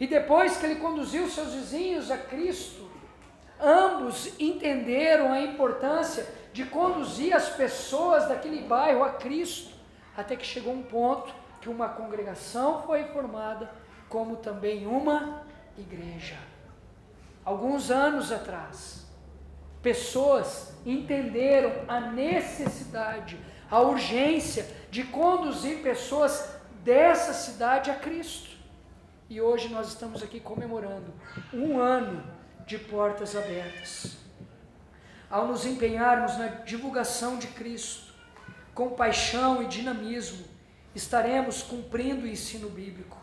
E 0.00 0.06
depois 0.08 0.56
que 0.56 0.66
ele 0.66 0.80
conduziu 0.80 1.24
os 1.24 1.32
seus 1.32 1.54
vizinhos 1.54 2.10
a 2.10 2.18
Cristo, 2.18 2.90
ambos 3.60 4.32
entenderam 4.40 5.32
a 5.32 5.40
importância 5.40 6.26
de 6.52 6.64
conduzir 6.64 7.36
as 7.36 7.50
pessoas 7.50 8.26
daquele 8.26 8.62
bairro 8.62 9.04
a 9.04 9.10
Cristo, 9.10 9.72
até 10.16 10.34
que 10.34 10.44
chegou 10.44 10.72
um 10.74 10.82
ponto 10.82 11.32
que 11.60 11.68
uma 11.68 11.90
congregação 11.90 12.82
foi 12.82 13.04
formada, 13.04 13.70
como 14.08 14.36
também 14.36 14.88
uma 14.88 15.44
igreja. 15.78 16.36
Alguns 17.44 17.92
anos 17.92 18.32
atrás, 18.32 18.99
pessoas 19.82 20.72
entenderam 20.84 21.72
a 21.88 22.00
necessidade, 22.00 23.38
a 23.70 23.80
urgência 23.80 24.66
de 24.90 25.04
conduzir 25.04 25.82
pessoas 25.82 26.50
dessa 26.84 27.32
cidade 27.32 27.90
a 27.90 27.94
Cristo. 27.94 28.50
E 29.28 29.40
hoje 29.40 29.68
nós 29.68 29.88
estamos 29.88 30.22
aqui 30.22 30.40
comemorando 30.40 31.12
um 31.52 31.78
ano 31.78 32.22
de 32.66 32.78
portas 32.78 33.36
abertas. 33.36 34.16
Ao 35.30 35.46
nos 35.46 35.64
empenharmos 35.64 36.36
na 36.36 36.48
divulgação 36.48 37.38
de 37.38 37.46
Cristo, 37.48 38.12
com 38.74 38.90
paixão 38.90 39.62
e 39.62 39.66
dinamismo, 39.66 40.44
estaremos 40.94 41.62
cumprindo 41.62 42.24
o 42.24 42.28
ensino 42.28 42.68
bíblico. 42.68 43.16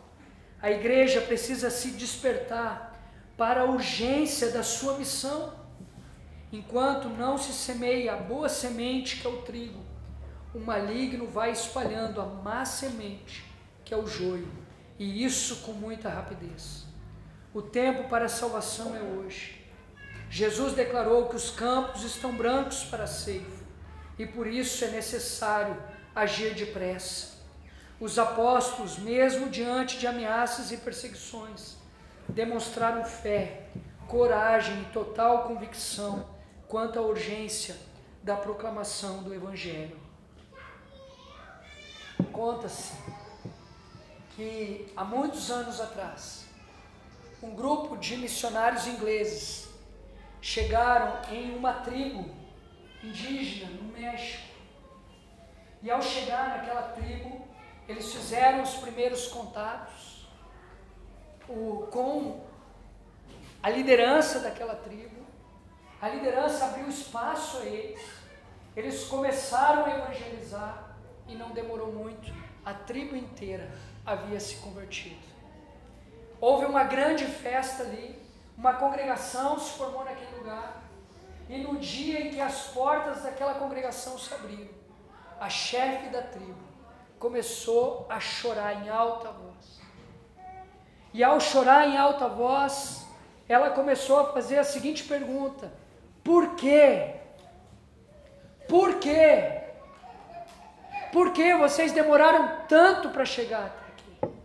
A 0.62 0.72
igreja 0.72 1.20
precisa 1.22 1.70
se 1.70 1.92
despertar 1.92 2.98
para 3.36 3.62
a 3.62 3.66
urgência 3.66 4.50
da 4.52 4.64
sua 4.64 4.98
missão. 4.98 5.54
Enquanto 6.52 7.10
não 7.10 7.38
se 7.38 7.52
semeia 7.52 8.14
a 8.14 8.18
boa 8.18 8.48
semente, 8.48 9.18
que 9.18 9.28
é 9.28 9.30
o 9.30 9.42
trigo, 9.42 9.82
o 10.56 10.60
maligno 10.60 11.28
vai 11.28 11.52
espalhando 11.52 12.22
a 12.22 12.26
má 12.26 12.64
semente, 12.64 13.44
que 13.84 13.94
é 13.94 13.98
o 13.98 14.08
joio, 14.08 14.48
e 14.98 15.26
isso 15.26 15.58
com 15.58 15.74
muita 15.74 16.10
rapidez. 16.10 16.86
O 17.54 17.62
tempo 17.62 18.08
para 18.08 18.26
a 18.26 18.30
salvação 18.30 18.96
é 18.96 19.02
hoje. 19.02 19.62
Jesus 20.30 20.74
declarou 20.74 21.28
que 21.28 21.36
os 21.36 21.52
campos 21.52 22.04
estão 22.04 22.34
brancos 22.34 22.86
para 22.86 23.04
a 23.04 23.08
ceifa, 23.08 23.66
e 24.18 24.26
por 24.26 24.48
isso 24.48 24.86
é 24.86 24.88
necessário 24.88 25.76
agir 26.16 26.54
depressa. 26.54 27.38
Os 28.00 28.18
apóstolos, 28.18 28.98
mesmo 28.98 29.50
diante 29.50 29.98
de 29.98 30.08
ameaças 30.08 30.72
e 30.72 30.78
perseguições, 30.78 31.76
demonstraram 32.30 33.04
fé, 33.04 33.68
coragem 34.08 34.82
e 34.84 34.86
total 34.94 35.44
convicção 35.44 36.37
quanto 36.68 37.00
à 37.00 37.02
urgência 37.02 37.76
da 38.22 38.36
proclamação 38.36 39.24
do 39.24 39.34
Evangelho. 39.34 39.98
Conta-se 42.32 42.94
que 44.36 44.92
há 44.96 45.04
muitos 45.04 45.50
anos 45.50 45.80
atrás, 45.80 46.46
um 47.42 47.56
grupo 47.56 47.98
de 47.98 48.18
missionários 48.18 48.86
ingleses 48.86 49.68
chegaram 50.42 51.22
em 51.32 51.56
uma 51.56 51.74
tribo 51.74 52.30
indígena 53.04 53.72
no 53.72 53.92
México. 53.92 54.48
E 55.82 55.90
ao 55.90 56.02
chegar 56.02 56.50
naquela 56.50 56.82
tribo, 56.94 57.48
eles 57.88 58.12
fizeram 58.12 58.64
os 58.64 58.76
primeiros 58.76 59.28
contatos 59.28 60.28
com 61.48 62.42
a 63.64 63.70
liderança 63.70 64.40
daquela 64.40 64.76
tribo. 64.76 65.17
A 66.02 66.10
liderança 66.10 66.66
abriu 66.66 66.88
espaço 66.88 67.58
a 67.58 67.66
eles. 67.66 68.02
Eles 68.76 69.06
começaram 69.06 69.86
a 69.86 69.90
evangelizar 69.90 70.96
e 71.28 71.36
não 71.36 71.50
demorou 71.50 71.92
muito, 71.92 72.32
a 72.64 72.74
tribo 72.74 73.16
inteira 73.16 73.70
havia 74.06 74.40
se 74.40 74.58
convertido. 74.58 75.26
Houve 76.40 76.66
uma 76.66 76.84
grande 76.84 77.26
festa 77.26 77.84
ali, 77.84 78.22
uma 78.56 78.74
congregação 78.74 79.60
se 79.60 79.72
formou 79.72 80.06
naquele 80.06 80.38
lugar. 80.38 80.84
E 81.50 81.58
no 81.58 81.78
dia 81.78 82.22
em 82.22 82.30
que 82.30 82.40
as 82.40 82.68
portas 82.68 83.24
daquela 83.24 83.56
congregação 83.56 84.18
se 84.18 84.34
abriram, 84.34 84.70
a 85.40 85.50
chefe 85.50 86.10
da 86.10 86.22
tribo 86.22 86.68
começou 87.18 88.06
a 88.10 88.20
chorar 88.20 88.86
em 88.86 88.90
alta 88.90 89.32
voz. 89.32 89.82
E 91.14 91.24
ao 91.24 91.40
chorar 91.40 91.88
em 91.88 91.98
alta 91.98 92.28
voz, 92.28 93.08
ela 93.48 93.72
começou 93.72 94.20
a 94.20 94.34
fazer 94.34 94.60
a 94.60 94.64
seguinte 94.64 95.04
pergunta: 95.06 95.72
Por 96.28 96.56
quê? 96.56 97.14
Por 98.68 98.96
quê? 98.96 99.62
Por 101.14 101.32
que 101.32 101.56
vocês 101.56 101.94
demoraram 101.94 102.66
tanto 102.68 103.12
para 103.12 103.24
chegar 103.24 103.64
até 103.68 103.86
aqui? 103.94 104.36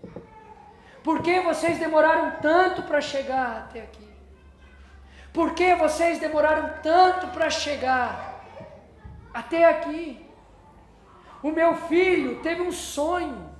Por 1.02 1.22
que 1.22 1.40
vocês 1.40 1.80
demoraram 1.80 2.36
tanto 2.40 2.84
para 2.84 3.00
chegar 3.00 3.64
até 3.64 3.80
aqui? 3.82 4.08
Por 5.32 5.54
que 5.54 5.74
vocês 5.74 6.20
demoraram 6.20 6.72
tanto 6.84 7.26
para 7.34 7.50
chegar 7.50 8.46
até 9.34 9.64
aqui? 9.64 10.24
O 11.42 11.50
meu 11.50 11.74
filho 11.74 12.40
teve 12.42 12.62
um 12.62 12.70
sonho. 12.70 13.50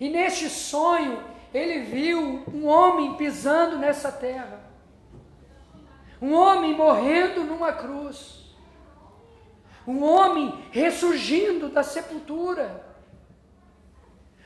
E 0.00 0.08
neste 0.08 0.48
sonho, 0.48 1.22
ele 1.52 1.80
viu 1.80 2.44
um 2.50 2.66
homem 2.66 3.14
pisando 3.16 3.76
nessa 3.76 4.10
terra. 4.10 4.59
Um 6.20 6.34
homem 6.34 6.74
morrendo 6.74 7.44
numa 7.44 7.72
cruz. 7.72 8.40
Um 9.86 10.02
homem 10.04 10.54
ressurgindo 10.70 11.68
da 11.68 11.82
sepultura. 11.82 12.84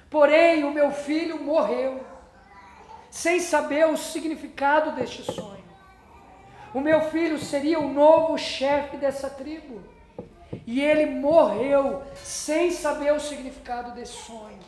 Porém, 0.09 0.63
o 0.63 0.71
meu 0.71 0.93
filho 0.93 1.43
morreu, 1.43 2.05
sem 3.11 3.41
saber 3.41 3.87
o 3.89 3.97
significado 3.97 4.93
deste 4.93 5.23
sonho. 5.25 5.65
O 6.73 6.81
meu 6.81 7.03
filho 7.11 7.39
seria 7.39 7.81
o 7.81 7.93
novo 7.93 8.39
chefe 8.39 8.97
dessa 8.97 9.29
tribo. 9.29 9.83
E 10.67 10.81
ele 10.81 11.07
morreu 11.07 12.03
sem 12.15 12.71
saber 12.71 13.13
o 13.13 13.21
significado 13.21 13.93
desse 13.93 14.15
sonho. 14.15 14.59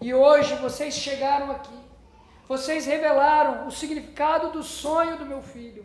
E 0.00 0.14
hoje 0.14 0.54
vocês 0.56 0.94
chegaram 0.94 1.50
aqui, 1.50 1.78
vocês 2.46 2.86
revelaram 2.86 3.66
o 3.66 3.70
significado 3.70 4.50
do 4.50 4.62
sonho 4.62 5.16
do 5.16 5.26
meu 5.26 5.42
filho. 5.42 5.84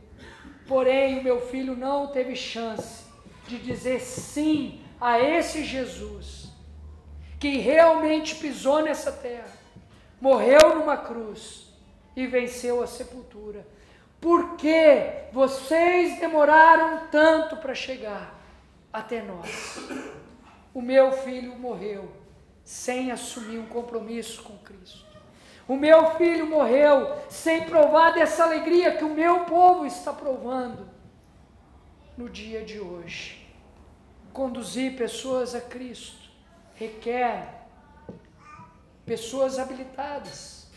Porém, 0.68 1.20
o 1.20 1.24
meu 1.24 1.42
filho 1.42 1.76
não 1.76 2.08
teve 2.08 2.36
chance 2.36 3.06
de 3.48 3.58
dizer 3.58 4.00
sim 4.00 4.82
a 5.00 5.20
esse 5.20 5.64
Jesus, 5.64 6.50
que 7.40 7.58
realmente 7.58 8.36
pisou 8.36 8.82
nessa 8.82 9.12
terra, 9.12 9.52
morreu 10.22 10.76
numa 10.76 10.96
cruz 10.96 11.68
e 12.16 12.26
venceu 12.26 12.82
a 12.82 12.88
sepultura. 12.88 13.68
Por 14.22 14.56
que 14.56 15.28
vocês 15.34 16.20
demoraram 16.20 17.08
tanto 17.12 17.58
para 17.58 17.76
chegar? 17.76 18.44
até 18.94 19.24
nós. 19.24 19.80
O 20.72 20.82
meu 20.82 21.12
filho 21.12 21.58
morreu 21.58 22.12
sem 22.64 23.12
assumir 23.12 23.58
um 23.58 23.66
compromisso 23.66 24.44
com 24.44 24.58
Cristo. 24.60 25.13
O 25.68 25.76
meu 25.76 26.12
filho 26.18 26.46
morreu 26.46 27.18
sem 27.30 27.64
provar 27.64 28.14
dessa 28.14 28.44
alegria 28.44 28.98
que 28.98 29.04
o 29.04 29.14
meu 29.14 29.46
povo 29.46 29.86
está 29.86 30.12
provando 30.12 30.90
no 32.18 32.30
dia 32.30 32.64
de 32.64 32.80
hoje. 32.80 33.48
Conduzir 34.34 34.98
pessoas 34.98 35.56
a 35.56 35.62
Cristo 35.62 36.30
requer 36.76 37.68
pessoas 39.06 39.60
habilitadas. 39.60 40.72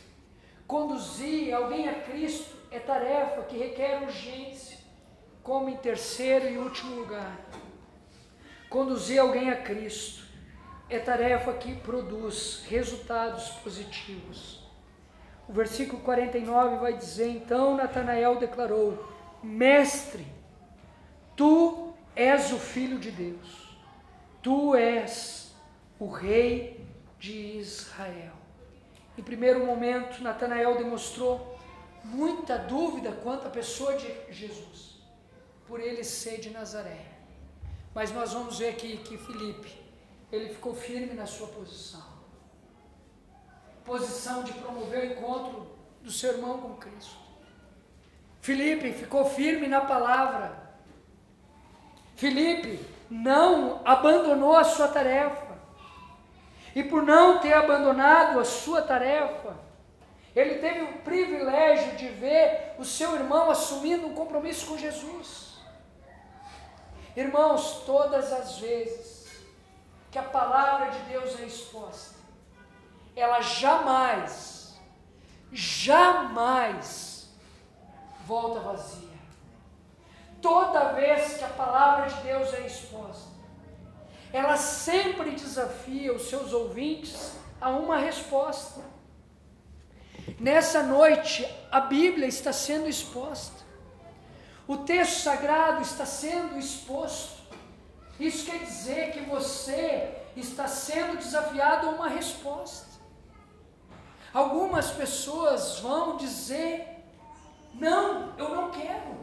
Conduzir 0.67 1.55
alguém 1.55 1.89
a 1.89 2.01
Cristo 2.03 2.57
é 2.71 2.79
tarefa 2.79 3.43
que 3.43 3.57
requer 3.57 4.03
urgência, 4.03 4.79
como 5.43 5.69
em 5.69 5.77
terceiro 5.77 6.49
e 6.49 6.59
último 6.59 6.97
lugar 6.97 7.39
Conduzir 8.69 9.21
alguém 9.21 9.49
a 9.51 9.63
Cristo 9.63 10.25
é 10.91 10.99
tarefa 10.99 11.53
que 11.55 11.77
produz 11.77 12.65
resultados 12.69 13.49
positivos. 13.63 14.56
O 15.49 15.53
versículo 15.53 16.03
49 16.03 16.77
vai 16.77 16.95
dizer: 16.95 17.29
Então 17.29 17.77
Natanael 17.77 18.37
declarou: 18.37 19.07
Mestre, 19.43 20.27
tu 21.37 21.95
és 22.15 22.53
o 22.53 22.59
Filho 22.59 22.99
de 22.99 23.11
Deus, 23.11 23.79
tu 24.43 24.75
és 24.75 25.55
o 25.99 26.09
Rei 26.09 26.85
de 27.19 27.59
Israel. 27.59 28.33
Em 29.17 29.23
primeiro 29.23 29.65
momento, 29.65 30.23
Natanael 30.23 30.77
demonstrou 30.77 31.57
muita 32.05 32.59
dúvida 32.59 33.13
quanto 33.23 33.47
à 33.47 33.51
pessoa 33.51 33.97
de 33.97 34.09
Jesus, 34.31 35.01
por 35.67 35.81
ele 35.81 36.05
ser 36.05 36.39
de 36.39 36.51
Nazaré. 36.51 37.17
Mas 37.95 38.13
nós 38.13 38.33
vamos 38.33 38.59
ver 38.59 38.69
aqui 38.69 38.99
que 38.99 39.17
Felipe, 39.17 39.73
ele 40.31 40.51
ficou 40.51 40.75
firme 40.75 41.15
na 41.15 41.25
sua 41.25 41.49
posição. 41.49 42.06
Posição 43.87 44.43
de 44.43 44.53
promover 44.53 45.01
o 45.01 45.13
encontro 45.13 45.67
do 46.03 46.11
seu 46.11 46.33
irmão 46.33 46.59
com 46.59 46.75
Cristo. 46.75 47.17
Felipe 48.41 48.93
ficou 48.93 49.25
firme 49.25 49.69
na 49.69 49.81
palavra. 49.81 50.53
Felipe 52.17 52.85
não 53.09 53.81
abandonou 53.85 54.57
a 54.57 54.65
sua 54.65 54.89
tarefa. 54.89 55.57
E 56.75 56.83
por 56.83 57.03
não 57.03 57.39
ter 57.39 57.55
abandonado 57.55 58.41
a 58.41 58.45
sua 58.45 58.83
tarefa, 58.83 59.57
ele 60.35 60.57
teve 60.57 60.83
o 60.83 60.99
privilégio 60.99 61.97
de 61.97 62.09
ver 62.09 62.75
o 62.79 62.85
seu 62.85 63.15
irmão 63.15 63.51
assumindo 63.51 64.07
um 64.07 64.15
compromisso 64.15 64.67
com 64.67 64.77
Jesus. 64.77 65.55
Irmãos, 67.17 67.85
todas 67.87 68.31
as 68.33 68.59
vezes 68.59 69.27
que 70.11 70.19
a 70.19 70.23
palavra 70.23 70.91
de 70.91 70.99
Deus 71.11 71.41
é 71.41 71.45
exposta, 71.45 72.16
ela 73.17 73.41
jamais, 73.41 74.77
jamais 75.51 77.29
volta 78.27 78.61
vazia. 78.61 79.07
Toda 80.43 80.93
vez 80.93 81.39
que 81.39 81.45
a 81.45 81.49
palavra 81.49 82.11
de 82.11 82.23
Deus 82.23 82.53
é 82.53 82.67
exposta, 82.67 83.31
ela 84.33 84.57
sempre 84.57 85.31
desafia 85.31 86.15
os 86.15 86.29
seus 86.29 86.53
ouvintes 86.53 87.33
a 87.61 87.71
uma 87.71 87.97
resposta. 87.97 88.81
Nessa 90.39 90.83
noite, 90.83 91.49
a 91.71 91.81
Bíblia 91.81 92.27
está 92.27 92.53
sendo 92.53 92.89
exposta. 92.89 93.65
O 94.69 94.79
texto 94.79 95.23
sagrado 95.23 95.81
está 95.81 96.05
sendo 96.05 96.59
exposto. 96.59 97.41
Isso 98.19 98.51
quer 98.51 98.59
dizer 98.59 99.13
que 99.13 99.21
você 99.21 100.17
está 100.37 100.67
sendo 100.67 101.17
desafiado 101.17 101.89
a 101.89 101.91
uma 101.91 102.09
resposta. 102.09 102.86
Algumas 104.37 104.91
pessoas 104.91 105.79
vão 105.79 106.19
dizer: 106.19 106.87
Não, 107.73 108.37
eu 108.37 108.51
não 108.51 108.71
quero. 108.71 109.17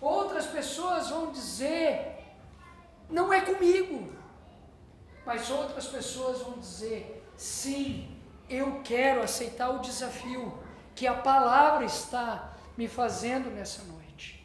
Outras 0.00 0.46
pessoas 0.46 1.10
vão 1.10 1.32
dizer: 1.32 2.24
Não 3.10 3.32
é 3.32 3.40
comigo. 3.40 4.12
Mas 5.26 5.50
outras 5.50 5.88
pessoas 5.88 6.38
vão 6.42 6.52
dizer: 6.52 7.26
Sim, 7.36 8.16
eu 8.48 8.80
quero 8.84 9.24
aceitar 9.24 9.70
o 9.70 9.80
desafio 9.80 10.56
que 10.94 11.04
a 11.08 11.14
palavra 11.14 11.84
está 11.84 12.52
me 12.76 12.86
fazendo 12.86 13.50
nessa 13.50 13.82
noite. 13.82 14.40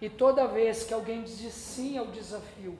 E 0.00 0.10
toda 0.10 0.48
vez 0.48 0.82
que 0.82 0.92
alguém 0.92 1.22
diz 1.22 1.54
sim 1.54 1.98
ao 1.98 2.08
desafio, 2.08 2.76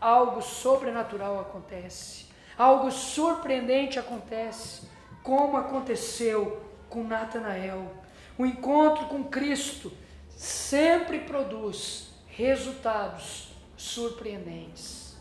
algo 0.00 0.40
sobrenatural 0.42 1.40
acontece, 1.40 2.26
algo 2.56 2.92
surpreendente 2.92 3.98
acontece, 3.98 4.88
como 5.30 5.56
aconteceu 5.58 6.60
com 6.88 7.04
Natanael. 7.04 7.88
O 8.36 8.44
encontro 8.44 9.06
com 9.06 9.22
Cristo 9.22 9.92
sempre 10.28 11.20
produz 11.20 12.08
resultados 12.26 13.52
surpreendentes. 13.76 15.14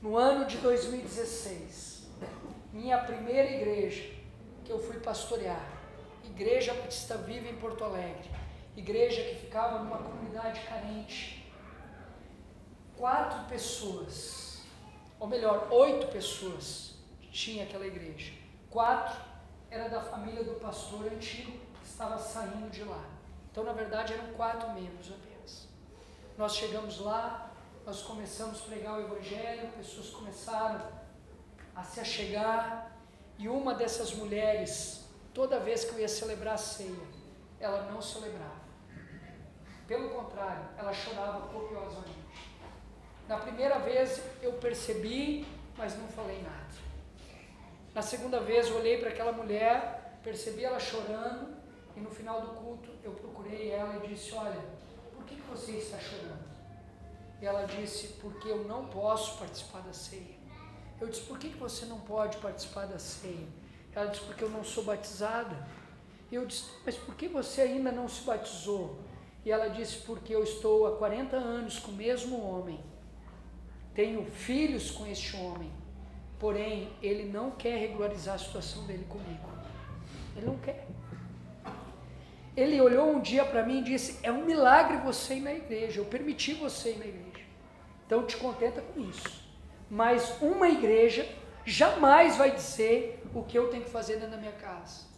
No 0.00 0.16
ano 0.16 0.46
de 0.46 0.56
2016, 0.56 2.08
minha 2.72 2.96
primeira 2.96 3.50
igreja 3.50 4.14
que 4.64 4.72
eu 4.72 4.78
fui 4.78 4.98
pastorear, 4.98 5.68
Igreja 6.24 6.72
Batista 6.72 7.18
Viva 7.18 7.50
em 7.50 7.56
Porto 7.56 7.84
Alegre, 7.84 8.30
igreja 8.74 9.20
que 9.20 9.44
ficava 9.44 9.80
numa 9.80 9.98
comunidade 9.98 10.58
carente. 10.60 11.46
Quatro 12.96 13.44
pessoas, 13.46 14.62
ou 15.18 15.26
melhor, 15.26 15.68
oito 15.70 16.06
pessoas 16.06 16.94
tinha 17.30 17.64
aquela 17.64 17.86
igreja. 17.86 18.39
Quatro 18.70 19.20
era 19.70 19.88
da 19.88 20.00
família 20.00 20.44
do 20.44 20.60
pastor 20.60 21.06
antigo 21.12 21.52
que 21.52 21.86
estava 21.86 22.18
saindo 22.18 22.70
de 22.70 22.84
lá. 22.84 23.04
Então, 23.50 23.64
na 23.64 23.72
verdade, 23.72 24.14
eram 24.14 24.32
quatro 24.34 24.70
membros 24.70 25.10
apenas. 25.10 25.68
Nós 26.38 26.54
chegamos 26.54 26.98
lá, 27.00 27.50
nós 27.84 28.02
começamos 28.02 28.60
a 28.60 28.64
pregar 28.64 28.98
o 28.98 29.00
Evangelho, 29.00 29.68
pessoas 29.72 30.10
começaram 30.10 30.80
a 31.74 31.82
se 31.82 32.00
achegar, 32.00 32.92
e 33.38 33.48
uma 33.48 33.74
dessas 33.74 34.14
mulheres 34.14 35.00
Toda 35.32 35.60
vez 35.60 35.84
que 35.84 35.92
eu 35.92 36.00
ia 36.00 36.08
celebrar 36.08 36.54
a 36.54 36.58
ceia, 36.58 37.06
ela 37.60 37.90
não 37.90 38.02
celebrava. 38.02 38.60
Pelo 39.86 40.10
contrário, 40.10 40.68
ela 40.76 40.92
chorava 40.92 41.46
copiosamente. 41.48 42.58
Na 43.28 43.36
primeira 43.38 43.78
vez 43.78 44.20
eu 44.42 44.54
percebi, 44.54 45.46
mas 45.76 45.96
não 45.96 46.08
falei 46.08 46.42
nada. 46.42 46.59
Na 47.94 48.02
segunda 48.02 48.40
vez 48.40 48.70
olhei 48.70 48.98
para 48.98 49.10
aquela 49.10 49.32
mulher, 49.32 50.18
percebi 50.22 50.64
ela 50.64 50.78
chorando, 50.78 51.56
e 51.96 52.00
no 52.00 52.10
final 52.10 52.40
do 52.40 52.48
culto 52.54 52.90
eu 53.02 53.12
procurei 53.12 53.70
ela 53.70 54.04
e 54.04 54.08
disse: 54.08 54.32
Olha, 54.34 54.60
por 55.14 55.24
que 55.24 55.34
você 55.42 55.72
está 55.72 55.98
chorando? 55.98 56.44
E 57.42 57.46
ela 57.46 57.64
disse: 57.64 58.08
Porque 58.20 58.48
eu 58.48 58.64
não 58.64 58.86
posso 58.86 59.38
participar 59.38 59.80
da 59.80 59.92
ceia. 59.92 60.38
Eu 61.00 61.08
disse: 61.08 61.22
Por 61.22 61.38
que 61.38 61.48
você 61.48 61.84
não 61.86 62.00
pode 62.00 62.36
participar 62.38 62.86
da 62.86 62.98
ceia? 62.98 63.48
Ela 63.94 64.06
disse, 64.06 64.24
porque 64.24 64.44
eu 64.44 64.50
não 64.50 64.62
sou 64.62 64.84
batizada. 64.84 65.66
E 66.30 66.34
eu 66.34 66.46
disse, 66.46 66.70
mas 66.84 66.96
por 66.96 67.14
que 67.14 67.26
você 67.26 67.62
ainda 67.62 67.90
não 67.90 68.08
se 68.08 68.22
batizou? 68.22 68.98
E 69.44 69.50
ela 69.50 69.68
disse, 69.68 69.98
porque 69.98 70.34
eu 70.34 70.44
estou 70.44 70.86
há 70.86 70.96
40 70.96 71.36
anos 71.36 71.78
com 71.78 71.90
o 71.90 71.94
mesmo 71.94 72.40
homem. 72.40 72.80
Tenho 73.94 74.24
filhos 74.30 74.90
com 74.90 75.06
este 75.06 75.36
homem. 75.36 75.72
Porém, 76.40 76.90
ele 77.02 77.24
não 77.24 77.50
quer 77.50 77.76
regularizar 77.76 78.34
a 78.34 78.38
situação 78.38 78.86
dele 78.86 79.06
comigo. 79.08 79.48
Ele 80.34 80.46
não 80.46 80.56
quer. 80.56 80.86
Ele 82.56 82.80
olhou 82.80 83.10
um 83.14 83.20
dia 83.20 83.44
para 83.44 83.62
mim 83.62 83.80
e 83.80 83.84
disse: 83.84 84.18
É 84.22 84.32
um 84.32 84.44
milagre 84.44 84.96
você 84.96 85.34
ir 85.34 85.42
na 85.42 85.52
igreja. 85.52 86.00
Eu 86.00 86.06
permiti 86.06 86.54
você 86.54 86.92
ir 86.92 86.98
na 86.98 87.06
igreja. 87.06 87.46
Então 88.06 88.26
te 88.26 88.38
contenta 88.38 88.80
com 88.80 89.00
isso. 89.00 89.48
Mas 89.88 90.40
uma 90.40 90.68
igreja 90.68 91.28
jamais 91.64 92.36
vai 92.36 92.50
dizer 92.52 93.22
o 93.34 93.42
que 93.42 93.58
eu 93.58 93.68
tenho 93.68 93.84
que 93.84 93.90
fazer 93.90 94.14
dentro 94.14 94.32
da 94.32 94.36
minha 94.36 94.52
casa. 94.52 95.10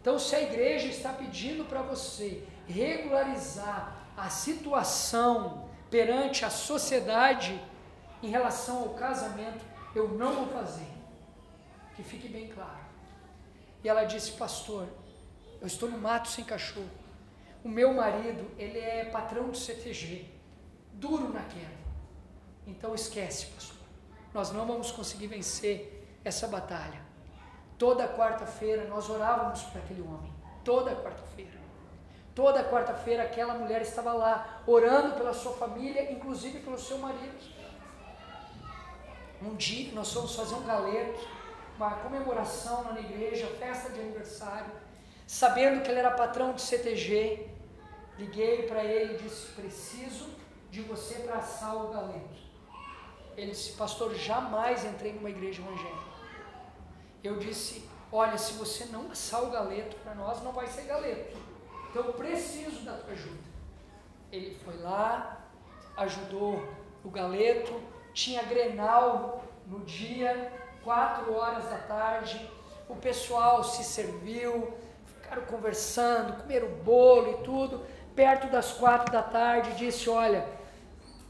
Então, 0.00 0.18
se 0.20 0.36
a 0.36 0.42
igreja 0.42 0.86
está 0.86 1.12
pedindo 1.12 1.64
para 1.64 1.82
você 1.82 2.44
regularizar 2.68 3.96
a 4.16 4.28
situação 4.28 5.68
perante 5.90 6.44
a 6.44 6.50
sociedade 6.50 7.60
em 8.22 8.28
relação 8.28 8.82
ao 8.82 8.90
casamento, 8.90 9.64
eu 9.98 10.08
não 10.08 10.34
vou 10.34 10.46
fazer. 10.48 10.86
Que 11.94 12.02
fique 12.02 12.28
bem 12.28 12.48
claro. 12.48 12.84
E 13.82 13.88
ela 13.88 14.04
disse, 14.04 14.32
pastor, 14.32 14.86
eu 15.60 15.66
estou 15.66 15.88
no 15.88 15.98
mato 15.98 16.28
sem 16.28 16.44
cachorro. 16.44 16.90
O 17.64 17.68
meu 17.68 17.92
marido, 17.94 18.50
ele 18.58 18.78
é 18.78 19.06
patrão 19.06 19.48
do 19.48 19.56
CTG, 19.56 20.26
duro 20.92 21.32
na 21.32 21.42
queda. 21.42 21.76
Então 22.66 22.94
esquece, 22.94 23.46
pastor. 23.46 23.76
Nós 24.34 24.52
não 24.52 24.66
vamos 24.66 24.90
conseguir 24.90 25.28
vencer 25.28 26.18
essa 26.24 26.46
batalha. 26.46 27.00
Toda 27.78 28.08
quarta-feira 28.08 28.86
nós 28.86 29.08
orávamos 29.08 29.62
para 29.62 29.80
aquele 29.80 30.02
homem. 30.02 30.32
Toda 30.64 30.94
quarta-feira. 30.96 31.58
Toda 32.34 32.64
quarta-feira 32.64 33.22
aquela 33.22 33.54
mulher 33.54 33.80
estava 33.80 34.12
lá 34.12 34.62
orando 34.66 35.14
pela 35.14 35.32
sua 35.32 35.52
família, 35.52 36.12
inclusive 36.12 36.60
pelo 36.60 36.78
seu 36.78 36.98
marido. 36.98 37.38
Um 39.42 39.54
dia 39.54 39.92
nós 39.92 40.12
fomos 40.12 40.34
fazer 40.34 40.54
um 40.54 40.64
galeto, 40.64 41.26
uma 41.76 41.90
comemoração 41.90 42.84
na 42.92 43.00
igreja, 43.00 43.46
festa 43.58 43.90
de 43.90 44.00
aniversário, 44.00 44.72
sabendo 45.26 45.82
que 45.82 45.90
ele 45.90 45.98
era 45.98 46.10
patrão 46.10 46.52
de 46.54 46.62
CTG. 46.62 47.48
Liguei 48.18 48.62
para 48.62 48.82
ele 48.82 49.14
e 49.14 49.16
disse: 49.18 49.48
Preciso 49.48 50.30
de 50.70 50.80
você 50.82 51.16
para 51.16 51.36
assar 51.36 51.76
o 51.76 51.88
galeto. 51.88 52.46
Ele 53.36 53.50
disse: 53.50 53.72
Pastor, 53.72 54.14
jamais 54.14 54.84
entrei 54.84 55.12
numa 55.12 55.28
igreja 55.28 55.60
evangélica 55.60 56.16
eu 57.26 57.38
disse: 57.38 57.88
Olha, 58.10 58.38
se 58.38 58.52
você 58.54 58.86
não 58.86 59.10
assar 59.10 59.42
o 59.42 59.50
galeto 59.50 59.96
para 59.96 60.14
nós, 60.14 60.42
não 60.42 60.52
vai 60.52 60.66
ser 60.66 60.82
galeto. 60.82 61.36
Então 61.90 62.04
eu 62.04 62.12
preciso 62.12 62.84
da 62.84 62.96
tua 62.96 63.12
ajuda. 63.12 63.56
Ele 64.30 64.56
foi 64.64 64.76
lá, 64.78 65.44
ajudou 65.96 66.66
o 67.04 67.10
galeto, 67.10 67.80
tinha 68.16 68.42
grenal 68.42 69.44
no 69.66 69.80
dia, 69.80 70.50
quatro 70.82 71.34
horas 71.34 71.64
da 71.66 71.76
tarde. 71.76 72.50
O 72.88 72.96
pessoal 72.96 73.62
se 73.62 73.84
serviu, 73.84 74.72
ficaram 75.04 75.42
conversando, 75.42 76.40
comeram 76.40 76.68
bolo 76.82 77.32
e 77.32 77.44
tudo. 77.44 77.84
Perto 78.14 78.46
das 78.46 78.72
quatro 78.72 79.12
da 79.12 79.22
tarde, 79.22 79.74
disse: 79.74 80.08
Olha, 80.08 80.48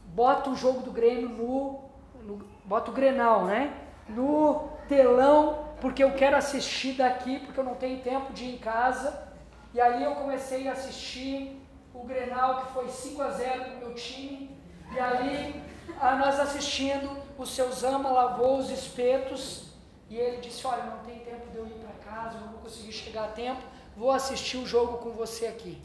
bota 0.05 0.49
o 0.49 0.55
jogo 0.55 0.79
do 0.79 0.91
Grêmio 0.91 1.27
no, 1.27 1.89
no 2.23 2.37
bota 2.63 2.89
o 2.89 2.93
grenal, 2.93 3.43
né? 3.43 3.73
No 4.07 4.69
telão 4.87 5.67
porque 5.81 6.01
eu 6.01 6.13
quero 6.13 6.37
assistir 6.37 6.93
daqui, 6.93 7.39
porque 7.39 7.59
eu 7.59 7.63
não 7.65 7.75
tenho 7.75 8.01
tempo 8.01 8.31
de 8.31 8.45
ir 8.45 8.55
em 8.55 8.57
casa. 8.57 9.27
E 9.73 9.81
ali 9.81 10.05
eu 10.05 10.15
comecei 10.15 10.69
a 10.69 10.71
assistir 10.71 11.61
o 11.93 12.03
Grenal, 12.03 12.61
que 12.61 12.73
foi 12.73 12.87
5 12.87 13.21
a 13.21 13.29
0 13.31 13.63
do 13.71 13.75
meu 13.77 13.93
time. 13.93 14.57
E 14.95 14.99
ali, 14.99 15.61
a 15.99 16.15
nós 16.15 16.39
assistindo, 16.39 17.17
o 17.37 17.45
seu 17.45 17.71
Zama 17.71 18.09
lavou 18.09 18.57
os 18.57 18.69
espetos. 18.69 19.67
E 20.09 20.15
ele 20.15 20.37
disse: 20.37 20.65
Olha, 20.65 20.83
não 20.83 20.99
tem 20.99 21.19
tempo 21.19 21.49
de 21.51 21.57
eu 21.57 21.67
ir 21.67 21.73
para 21.73 22.11
casa, 22.11 22.39
não 22.39 22.49
vou 22.49 22.61
conseguir 22.61 22.91
chegar 22.91 23.25
a 23.25 23.31
tempo, 23.31 23.61
vou 23.95 24.11
assistir 24.11 24.57
o 24.57 24.65
jogo 24.65 24.97
com 24.97 25.11
você 25.11 25.47
aqui. 25.47 25.81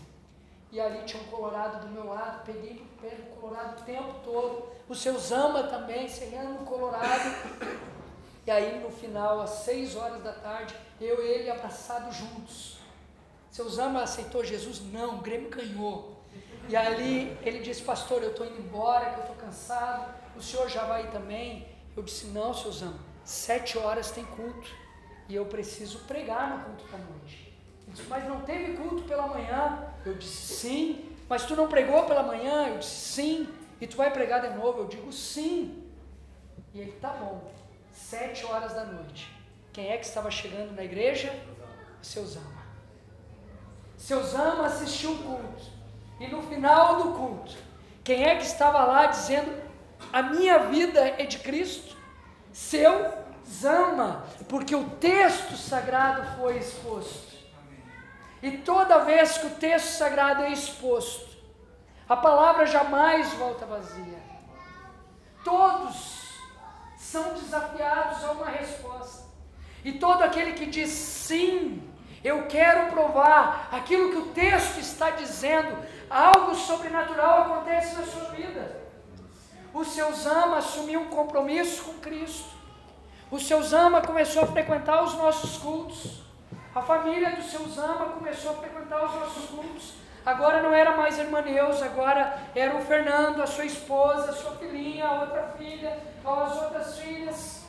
E 0.70 0.80
ali 0.80 1.04
tinha 1.04 1.22
um 1.22 1.26
colorado 1.26 1.86
do 1.86 1.92
meu 1.92 2.06
lado, 2.06 2.44
peguei 2.46 2.82
o 2.82 3.00
pé 3.00 3.14
do 3.14 3.40
colorado 3.40 3.80
o 3.80 3.84
tempo 3.84 4.14
todo. 4.24 4.68
O 4.88 4.94
seu 4.94 5.18
Zama 5.18 5.64
também, 5.64 6.08
serrando 6.08 6.62
o 6.62 6.64
colorado. 6.64 7.30
E 8.46 8.50
aí 8.50 8.80
no 8.82 8.90
final, 8.90 9.40
às 9.40 9.50
seis 9.50 9.94
horas 9.94 10.22
da 10.22 10.32
tarde, 10.32 10.74
eu 11.00 11.22
e 11.22 11.28
ele 11.28 11.50
abraçados 11.50 12.16
juntos. 12.16 12.78
Seu 13.50 13.68
Zama 13.68 14.02
aceitou 14.02 14.42
Jesus? 14.42 14.80
Não, 14.90 15.16
o 15.16 15.20
Grêmio 15.20 15.50
ganhou. 15.50 16.21
E 16.68 16.76
ali 16.76 17.36
ele 17.42 17.60
disse, 17.60 17.82
pastor, 17.82 18.22
eu 18.22 18.30
estou 18.30 18.46
indo 18.46 18.58
embora, 18.58 19.10
que 19.10 19.16
eu 19.16 19.22
estou 19.22 19.36
cansado, 19.36 20.14
o 20.36 20.42
senhor 20.42 20.68
já 20.68 20.84
vai 20.84 21.10
também? 21.10 21.68
Eu 21.96 22.02
disse, 22.02 22.26
não, 22.28 22.54
seu 22.54 22.72
Zama, 22.72 22.98
sete 23.24 23.76
horas 23.76 24.10
tem 24.10 24.24
culto 24.24 24.70
e 25.28 25.34
eu 25.34 25.44
preciso 25.46 26.00
pregar 26.00 26.56
no 26.56 26.64
culto 26.64 26.84
da 26.90 26.98
noite. 26.98 27.52
Ele 27.82 27.92
disse, 27.92 28.08
mas 28.08 28.24
não 28.24 28.40
teve 28.42 28.76
culto 28.76 29.02
pela 29.02 29.26
manhã? 29.26 29.86
Eu 30.04 30.14
disse, 30.14 30.54
sim. 30.54 31.08
Mas 31.28 31.44
tu 31.44 31.54
não 31.56 31.68
pregou 31.68 32.04
pela 32.04 32.22
manhã? 32.22 32.68
Eu 32.68 32.78
disse, 32.78 33.12
sim. 33.12 33.48
E 33.80 33.86
tu 33.86 33.96
vai 33.96 34.10
pregar 34.10 34.40
de 34.40 34.56
novo? 34.56 34.80
Eu 34.80 34.86
digo, 34.86 35.12
sim. 35.12 35.84
E 36.72 36.80
ele, 36.80 36.92
tá 36.92 37.10
bom. 37.10 37.50
Sete 37.92 38.44
horas 38.46 38.72
da 38.72 38.84
noite. 38.84 39.30
Quem 39.72 39.90
é 39.90 39.96
que 39.96 40.06
estava 40.06 40.30
chegando 40.30 40.72
na 40.72 40.84
igreja? 40.84 41.34
O 42.00 42.04
seu 42.04 42.24
Zama. 42.26 42.62
Seu 43.96 44.22
Zama 44.22 44.66
assistiu 44.66 45.12
o 45.12 45.18
culto. 45.22 45.81
E 46.22 46.28
no 46.28 46.40
final 46.40 47.02
do 47.02 47.18
culto, 47.18 47.56
quem 48.04 48.22
é 48.22 48.36
que 48.36 48.44
estava 48.44 48.84
lá 48.84 49.06
dizendo: 49.06 49.52
A 50.12 50.22
minha 50.22 50.56
vida 50.60 51.00
é 51.18 51.26
de 51.26 51.40
Cristo? 51.40 51.96
Seu 52.52 53.12
Zama, 53.44 54.24
porque 54.48 54.74
o 54.74 54.88
texto 54.90 55.56
sagrado 55.56 56.22
foi 56.38 56.58
exposto. 56.58 57.32
E 58.40 58.58
toda 58.58 59.04
vez 59.04 59.36
que 59.36 59.48
o 59.48 59.50
texto 59.50 59.96
sagrado 59.96 60.44
é 60.44 60.52
exposto, 60.52 61.36
a 62.08 62.16
palavra 62.16 62.66
jamais 62.66 63.32
volta 63.32 63.66
vazia. 63.66 64.22
Todos 65.44 66.38
são 66.96 67.34
desafiados 67.34 68.22
a 68.22 68.30
uma 68.30 68.46
resposta. 68.46 69.24
E 69.84 69.92
todo 69.92 70.22
aquele 70.22 70.52
que 70.52 70.66
diz 70.66 70.90
sim, 70.90 71.82
eu 72.22 72.46
quero 72.46 72.92
provar 72.92 73.68
aquilo 73.72 74.10
que 74.10 74.18
o 74.18 74.32
texto 74.32 74.78
está 74.78 75.10
dizendo, 75.10 75.76
algo 76.12 76.54
sobrenatural 76.54 77.42
acontece 77.42 77.96
na 77.96 78.04
sua 78.04 78.24
vida. 78.30 78.82
O 79.72 79.82
seu 79.84 80.12
Zama 80.12 80.58
assumiu 80.58 81.00
um 81.00 81.08
compromisso 81.08 81.84
com 81.84 81.94
Cristo. 81.94 82.50
O 83.30 83.40
seu 83.40 83.62
Zama 83.62 84.02
começou 84.02 84.42
a 84.42 84.46
frequentar 84.46 85.02
os 85.02 85.14
nossos 85.14 85.56
cultos. 85.56 86.20
A 86.74 86.82
família 86.82 87.30
do 87.30 87.42
seu 87.42 87.66
Zama 87.68 88.10
começou 88.10 88.52
a 88.52 88.54
frequentar 88.56 89.02
os 89.06 89.14
nossos 89.14 89.46
cultos. 89.46 89.94
Agora 90.24 90.62
não 90.62 90.72
era 90.72 90.96
mais 90.96 91.18
irmã 91.18 91.40
Neuza, 91.40 91.86
agora 91.86 92.38
era 92.54 92.76
o 92.76 92.82
Fernando, 92.82 93.42
a 93.42 93.46
sua 93.46 93.64
esposa, 93.64 94.30
a 94.30 94.34
sua 94.34 94.52
filhinha, 94.56 95.06
a 95.06 95.22
outra 95.22 95.54
filha, 95.58 95.98
as 96.24 96.62
outras 96.62 96.98
filhas. 96.98 97.64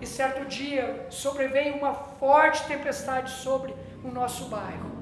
E 0.00 0.06
certo 0.06 0.46
dia 0.46 1.06
sobreveio 1.10 1.76
uma 1.76 1.92
forte 1.92 2.66
tempestade 2.66 3.30
sobre 3.30 3.74
o 4.02 4.08
nosso 4.08 4.46
bairro. 4.46 4.99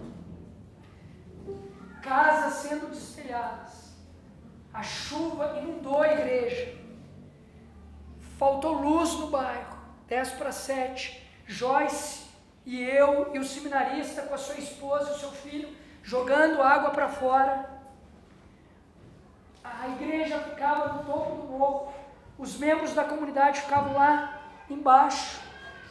Casas 2.03 2.55
sendo 2.55 2.91
destelhadas. 2.91 3.93
A 4.73 4.83
chuva 4.83 5.59
inundou 5.59 6.01
a 6.03 6.13
igreja. 6.13 6.77
Faltou 8.39 8.75
luz 8.75 9.15
no 9.15 9.29
bairro. 9.29 9.77
10 10.07 10.33
para 10.33 10.53
7. 10.53 11.27
Joyce 11.47 12.29
e 12.65 12.83
eu 12.83 13.35
e 13.35 13.39
o 13.39 13.45
seminarista 13.45 14.23
com 14.23 14.35
a 14.35 14.39
sua 14.39 14.57
esposa 14.57 15.11
e 15.11 15.15
o 15.15 15.19
seu 15.19 15.33
filho 15.33 15.75
jogando 16.03 16.63
água 16.63 16.91
para 16.91 17.09
fora. 17.09 17.69
A 19.65 19.89
igreja 19.89 20.39
ficava 20.41 20.93
no 20.93 21.05
topo 21.05 21.35
do 21.37 21.49
morro, 21.49 21.93
os 22.39 22.59
membros 22.59 22.95
da 22.95 23.05
comunidade 23.05 23.61
ficavam 23.61 23.95
lá 23.95 24.43
embaixo, 24.71 25.41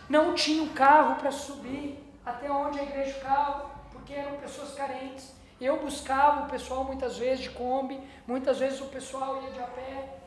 não 0.10 0.34
tinham 0.34 0.70
carro 0.70 1.16
para 1.16 1.32
subir 1.32 2.04
até 2.26 2.50
onde 2.52 2.80
a 2.80 2.84
igreja 2.84 3.14
ficava, 3.14 3.70
porque 3.92 4.14
eram 4.14 4.38
pessoas 4.38 4.74
carentes. 4.74 5.34
Eu 5.60 5.80
buscava 5.80 6.46
o 6.46 6.50
pessoal 6.50 6.84
muitas 6.84 7.18
vezes 7.18 7.46
de 7.46 7.50
Kombi, 7.50 8.00
muitas 8.28 8.60
vezes 8.60 8.80
o 8.80 8.86
pessoal 8.86 9.42
ia 9.42 9.52
de 9.52 9.60
a 9.60 9.68
pé. 9.68 10.18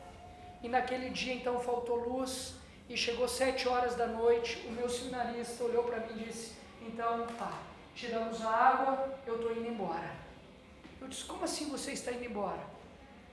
E 0.61 0.67
naquele 0.67 1.09
dia 1.09 1.33
então 1.33 1.59
faltou 1.59 1.95
luz 1.95 2.55
e 2.89 2.97
chegou 2.97 3.27
sete 3.27 3.67
horas 3.67 3.95
da 3.95 4.07
noite. 4.07 4.65
O 4.67 4.71
meu 4.71 4.89
seminarista 4.89 5.63
olhou 5.63 5.85
para 5.85 6.01
mim 6.01 6.21
e 6.21 6.25
disse: 6.25 6.51
Então 6.81 7.25
tá, 7.37 7.53
tiramos 7.95 8.41
a 8.41 8.49
água, 8.49 9.17
eu 9.25 9.35
estou 9.35 9.51
indo 9.53 9.69
embora. 9.69 10.11
Eu 10.99 11.07
disse: 11.07 11.23
Como 11.23 11.45
assim 11.45 11.69
você 11.69 11.93
está 11.93 12.11
indo 12.11 12.25
embora? 12.25 12.59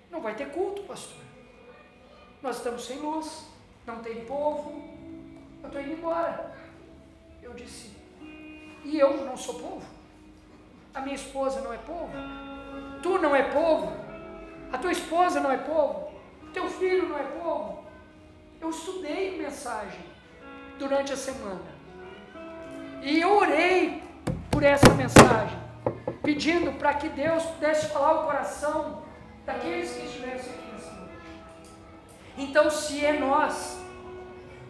Não 0.09 0.21
vai 0.21 0.37
ter 0.37 0.51
culto, 0.53 0.83
pastor. 0.85 1.23
Nós 2.41 2.59
estamos 2.59 2.85
sem 2.87 2.99
luz, 2.99 3.45
não 3.85 4.01
tem 4.01 4.25
povo, 4.25 4.71
eu 5.63 5.67
estou 5.67 5.83
indo 5.83 5.95
embora. 5.95 6.57
Eu 7.43 7.53
disse: 7.55 7.91
E 8.85 8.97
eu 8.97 9.25
não 9.25 9.37
sou 9.37 9.55
povo? 9.55 9.98
A 10.95 11.01
minha 11.01 11.15
esposa 11.15 11.61
não 11.61 11.73
é 11.73 11.79
povo? 11.79 12.13
Tu 13.03 13.19
não 13.19 13.35
é 13.35 13.43
povo? 13.43 13.93
A 14.73 14.79
tua 14.79 14.93
esposa 14.93 15.41
não 15.41 15.51
é 15.51 15.59
povo? 15.59 16.11
Teu 16.53 16.69
filho 16.69 17.09
não 17.09 17.19
é 17.19 17.23
povo? 17.23 17.85
Eu 18.61 18.71
estudei 18.71 19.39
mensagem 19.39 20.01
durante 20.79 21.13
a 21.13 21.17
semana. 21.17 21.79
E 23.03 23.21
eu 23.21 23.37
orei 23.37 24.03
por 24.51 24.63
essa 24.63 24.93
mensagem, 24.95 25.57
pedindo 26.23 26.73
para 26.73 26.95
que 26.95 27.09
Deus 27.09 27.45
pudesse 27.45 27.87
falar 27.91 28.21
o 28.21 28.25
coração 28.25 29.03
daqueles 29.47 29.93
que 29.93 30.07
estivessem 30.07 30.53
aqui 30.53 30.73
nessa 30.73 30.93
noite. 30.93 31.13
Então, 32.37 32.71
se 32.71 33.05
é 33.05 33.13
nós, 33.13 33.79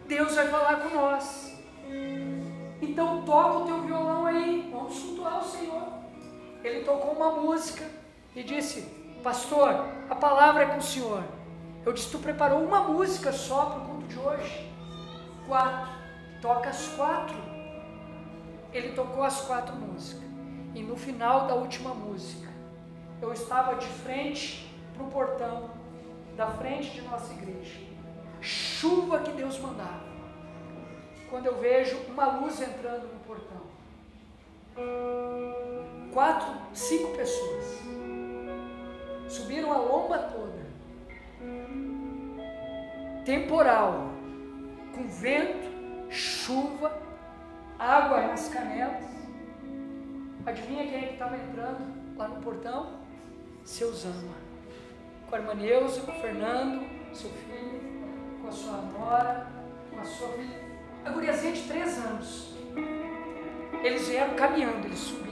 Deus 0.07 0.35
vai 0.35 0.47
falar 0.47 0.75
com 0.77 0.95
nós. 0.95 1.57
Então, 2.81 3.23
toca 3.23 3.57
o 3.57 3.65
teu 3.65 3.81
violão 3.81 4.25
aí, 4.25 4.69
vamos 4.71 4.99
cultuar 4.99 5.39
o 5.39 5.43
Senhor. 5.43 5.99
Ele 6.63 6.83
tocou 6.83 7.11
uma 7.11 7.31
música 7.31 7.85
e 8.35 8.43
disse: 8.43 8.81
Pastor, 9.23 9.85
a 10.09 10.15
palavra 10.15 10.63
é 10.63 10.65
com 10.67 10.77
o 10.77 10.81
Senhor. 10.81 11.23
Eu 11.85 11.93
disse: 11.93 12.11
Tu 12.11 12.19
preparou 12.19 12.63
uma 12.63 12.81
música 12.83 13.31
só 13.31 13.65
para 13.65 13.79
o 13.79 13.85
culto 13.85 14.07
de 14.07 14.19
hoje? 14.19 14.71
Quatro. 15.47 15.99
Toca 16.41 16.69
as 16.69 16.87
quatro 16.95 17.49
ele 18.73 18.93
tocou 18.93 19.23
as 19.23 19.41
quatro 19.41 19.75
músicas. 19.75 20.27
E 20.75 20.83
no 20.83 20.95
final 20.95 21.47
da 21.47 21.55
última 21.55 21.93
música, 21.93 22.47
eu 23.21 23.33
estava 23.33 23.75
de 23.75 23.87
frente 23.87 24.71
para 24.93 25.03
o 25.03 25.09
portão 25.09 25.71
da 26.35 26.47
frente 26.47 26.91
de 26.91 27.01
nossa 27.01 27.33
igreja. 27.33 27.79
Chuva 28.39 29.19
que 29.19 29.31
Deus 29.31 29.57
mandava. 29.59 30.07
Quando 31.29 31.47
eu 31.47 31.59
vejo 31.59 31.97
uma 32.07 32.25
luz 32.39 32.61
entrando 32.61 33.07
no 33.11 33.19
portão. 33.21 33.61
Quatro, 36.13 36.55
cinco 36.73 37.15
pessoas. 37.15 37.79
Subiram 39.27 39.71
a 39.71 39.77
lomba 39.77 40.17
toda. 40.17 40.59
Temporal. 43.23 44.09
Com 44.95 45.07
vento, 45.07 46.09
chuva, 46.09 46.99
água 47.77 48.27
nas 48.27 48.49
canelas. 48.49 49.05
Adivinha 50.45 50.87
quem 50.87 50.95
é 50.95 51.07
que 51.07 51.13
estava 51.13 51.37
entrando 51.37 52.17
lá 52.17 52.27
no 52.27 52.41
portão? 52.41 52.93
Seu 53.63 53.93
Zama. 53.93 54.33
Com 55.29 55.35
a 55.35 55.39
irmã 55.39 55.53
Neuza, 55.53 56.01
com 56.01 56.11
o 56.11 56.15
Fernando, 56.15 56.87
seu 57.13 57.29
filho, 57.29 57.81
com 58.41 58.47
a 58.47 58.51
sua 58.51 58.81
nora, 58.81 59.47
com 59.91 59.99
a 59.99 60.03
sua 60.03 60.29
filha. 60.29 60.59
A 61.05 61.11
guriazinha 61.11 61.53
de 61.53 61.67
três 61.67 61.97
anos. 61.99 62.57
Eles 63.83 64.07
vieram 64.07 64.33
caminhando, 64.33 64.87
eles 64.87 64.99
subiram 64.99 65.28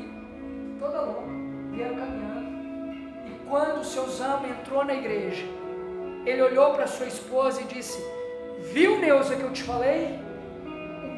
toda 0.79 1.01
longa, 1.01 1.75
vieram 1.75 1.95
caminhando. 1.95 2.47
E 3.27 3.47
quando 3.47 3.81
o 3.81 3.85
seu 3.85 4.07
Zama 4.09 4.47
entrou 4.47 4.85
na 4.85 4.93
igreja, 4.93 5.45
ele 6.25 6.41
olhou 6.41 6.73
para 6.73 6.87
sua 6.87 7.07
esposa 7.07 7.61
e 7.61 7.65
disse: 7.65 8.03
Viu, 8.73 8.99
Neuza, 8.99 9.35
que 9.35 9.43
eu 9.43 9.53
te 9.53 9.63
falei? 9.63 10.27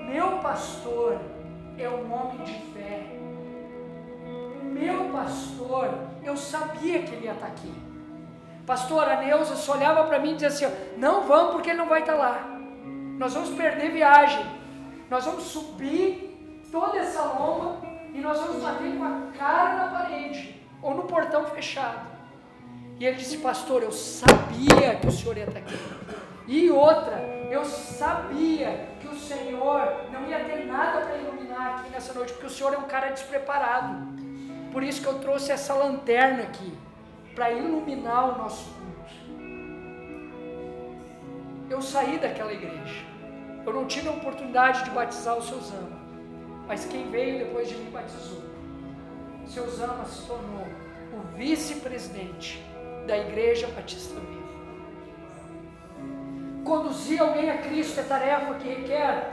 meu 0.10 0.40
pastor 0.40 1.20
é 1.78 1.88
um 1.88 2.12
homem 2.12 2.44
de 2.44 2.54
fé. 2.74 3.06
O 4.26 4.66
meu 4.66 5.06
pastor, 5.12 5.90
eu 6.24 6.36
sabia 6.36 7.04
que 7.04 7.14
ele 7.14 7.26
ia 7.26 7.34
estar 7.34 7.48
aqui. 7.48 7.72
Pastor, 8.66 9.04
a 9.08 9.22
Neuza 9.22 9.56
só 9.56 9.74
olhava 9.74 10.04
para 10.06 10.20
mim 10.20 10.32
e 10.32 10.34
dizia 10.36 10.48
assim: 10.48 10.66
não 10.98 11.22
vamos 11.28 11.54
porque 11.54 11.70
ele 11.70 11.78
não 11.78 11.88
vai 11.88 12.02
estar 12.02 12.16
lá. 12.16 12.58
Nós 13.18 13.34
vamos 13.34 13.50
perder 13.52 13.92
viagem. 13.92 14.46
Nós 15.10 15.26
vamos 15.26 15.44
subir 15.44 16.66
toda 16.72 16.98
essa 16.98 17.24
lomba 17.24 17.89
e 18.14 18.20
nós 18.20 18.38
vamos 18.40 18.62
bater 18.62 18.98
com 18.98 19.04
a 19.04 19.32
cara 19.38 19.76
na 19.76 19.88
parede 19.88 20.62
ou 20.82 20.94
no 20.94 21.04
portão 21.04 21.46
fechado. 21.46 22.08
E 23.00 23.06
ele 23.06 23.18
disse: 23.18 23.38
Pastor, 23.38 23.84
eu 23.84 23.92
sabia 23.92 24.96
que 25.00 25.08
o 25.08 25.12
senhor 25.12 25.38
ia 25.38 25.46
estar 25.46 25.60
aqui. 25.60 25.78
E 26.52 26.72
outra, 26.72 27.18
eu 27.52 27.64
sabia 27.64 28.88
que 29.00 29.08
o 29.08 29.14
Senhor 29.16 30.06
não 30.12 30.28
ia 30.28 30.44
ter 30.46 30.66
nada 30.66 31.02
para 31.02 31.18
iluminar 31.18 31.80
aqui 31.80 31.92
nessa 31.92 32.12
noite, 32.12 32.34
porque 32.34 32.48
o 32.48 32.50
Senhor 32.50 32.74
é 32.74 32.78
um 32.80 32.88
cara 32.88 33.10
despreparado. 33.12 34.08
Por 34.72 34.82
isso 34.82 35.00
que 35.00 35.08
eu 35.08 35.20
trouxe 35.20 35.52
essa 35.52 35.76
lanterna 35.76 36.42
aqui, 36.42 36.76
para 37.36 37.52
iluminar 37.52 38.34
o 38.34 38.38
nosso 38.40 38.66
culto. 38.74 39.14
Eu 41.70 41.84
saí 41.84 42.18
daquela 42.18 42.52
igreja. 42.52 43.06
Eu 43.64 43.72
não 43.72 43.86
tive 43.86 44.08
a 44.08 44.12
oportunidade 44.12 44.84
de 44.86 44.90
batizar 44.90 45.38
o 45.38 45.44
seu 45.44 45.60
Zama, 45.62 45.99
mas 46.70 46.86
quem 46.86 47.10
veio 47.10 47.40
depois 47.40 47.68
de 47.68 47.76
mim 47.76 47.90
batizou. 47.90 48.44
Seu 49.48 49.68
Zama 49.72 50.06
se 50.06 50.28
tornou 50.28 50.68
o 51.12 51.36
vice-presidente 51.36 52.64
da 53.08 53.18
Igreja 53.18 53.68
Batista 53.76 54.20
Viva. 54.20 54.48
Conduzir 56.64 57.20
alguém 57.20 57.50
a 57.50 57.58
Cristo 57.58 58.00
é 58.00 58.04
tarefa 58.04 58.54
que 58.54 58.70
requer, 58.70 59.32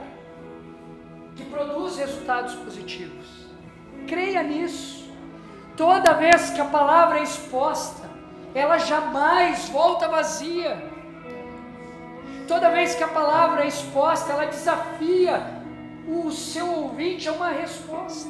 que 1.35 1.45
produz 1.45 1.97
resultados 1.97 2.55
positivos. 2.55 3.45
Creia 4.07 4.41
nisso. 4.41 5.07
Toda 5.75 6.13
vez 6.13 6.49
que 6.49 6.59
a 6.59 6.65
palavra 6.65 7.19
é 7.19 7.23
exposta, 7.23 8.09
ela 8.55 8.79
jamais 8.79 9.69
volta 9.69 10.07
vazia. 10.07 10.83
Toda 12.47 12.71
vez 12.71 12.95
que 12.95 13.03
a 13.03 13.07
palavra 13.07 13.63
é 13.63 13.67
exposta, 13.67 14.33
ela 14.33 14.45
desafia 14.45 15.56
o 16.07 16.31
seu 16.31 16.71
ouvinte 16.71 17.27
a 17.27 17.33
uma 17.33 17.49
resposta. 17.49 18.29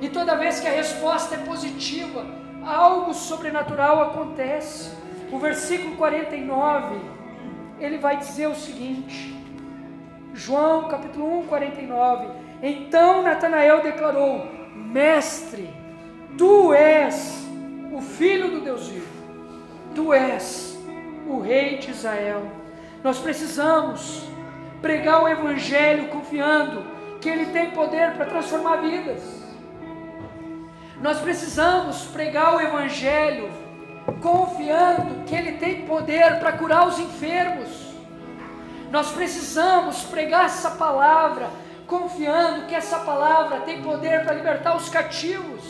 E 0.00 0.08
toda 0.08 0.36
vez 0.36 0.60
que 0.60 0.66
a 0.66 0.72
resposta 0.72 1.36
é 1.36 1.38
positiva, 1.38 2.26
algo 2.64 3.14
sobrenatural 3.14 4.02
acontece. 4.02 4.90
O 5.30 5.38
versículo 5.38 5.96
49, 5.96 6.96
ele 7.80 7.98
vai 7.98 8.16
dizer 8.16 8.48
o 8.48 8.54
seguinte: 8.54 9.34
João 10.34 10.88
capítulo 10.88 11.40
1, 11.40 11.46
49. 11.46 12.28
Então 12.62 13.22
Natanael 13.22 13.82
declarou: 13.82 14.46
Mestre, 14.74 15.72
tu 16.36 16.74
és 16.74 17.46
o 17.92 18.00
filho 18.00 18.50
do 18.50 18.60
Deus 18.60 18.88
vivo, 18.88 19.06
tu 19.94 20.12
és 20.12 20.78
o 21.26 21.40
rei 21.40 21.78
de 21.78 21.90
Israel. 21.90 22.42
Nós 23.02 23.18
precisamos 23.18 24.28
pregar 24.80 25.22
o 25.22 25.28
Evangelho 25.28 26.08
confiando 26.08 26.84
que 27.20 27.28
ele 27.28 27.46
tem 27.46 27.70
poder 27.70 28.12
para 28.12 28.26
transformar 28.26 28.76
vidas. 28.76 29.22
Nós 31.00 31.18
precisamos 31.20 32.02
pregar 32.06 32.56
o 32.56 32.60
Evangelho 32.60 33.50
confiando 34.20 35.24
que 35.24 35.34
ele 35.34 35.52
tem 35.52 35.86
poder 35.86 36.38
para 36.38 36.52
curar 36.52 36.86
os 36.86 36.98
enfermos. 36.98 37.86
Nós 38.90 39.10
precisamos 39.10 40.04
pregar 40.04 40.46
essa 40.46 40.70
palavra 40.70 41.48
confiando 41.86 42.66
que 42.66 42.74
essa 42.74 42.98
palavra 42.98 43.60
tem 43.60 43.82
poder 43.82 44.24
para 44.24 44.34
libertar 44.34 44.76
os 44.76 44.88
cativos. 44.88 45.64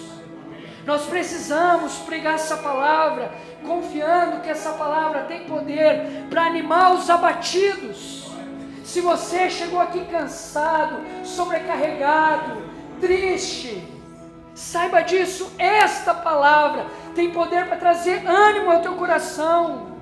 Nós 0.85 1.05
precisamos 1.05 1.99
pregar 1.99 2.35
essa 2.35 2.57
palavra, 2.57 3.31
confiando 3.67 4.41
que 4.41 4.49
essa 4.49 4.73
palavra 4.73 5.23
tem 5.23 5.45
poder 5.45 6.27
para 6.31 6.45
animar 6.45 6.95
os 6.95 7.11
abatidos. 7.11 8.26
Se 8.97 9.03
você 9.03 9.51
chegou 9.51 9.79
aqui 9.79 10.07
cansado, 10.07 11.05
sobrecarregado, 11.23 12.63
triste, 12.99 13.87
saiba 14.55 15.03
disso, 15.03 15.53
esta 15.59 16.15
palavra 16.15 16.87
tem 17.15 17.31
poder 17.31 17.67
para 17.67 17.77
trazer 17.77 18.27
ânimo 18.27 18.71
ao 18.71 18.81
teu 18.81 18.95
coração. 18.95 19.99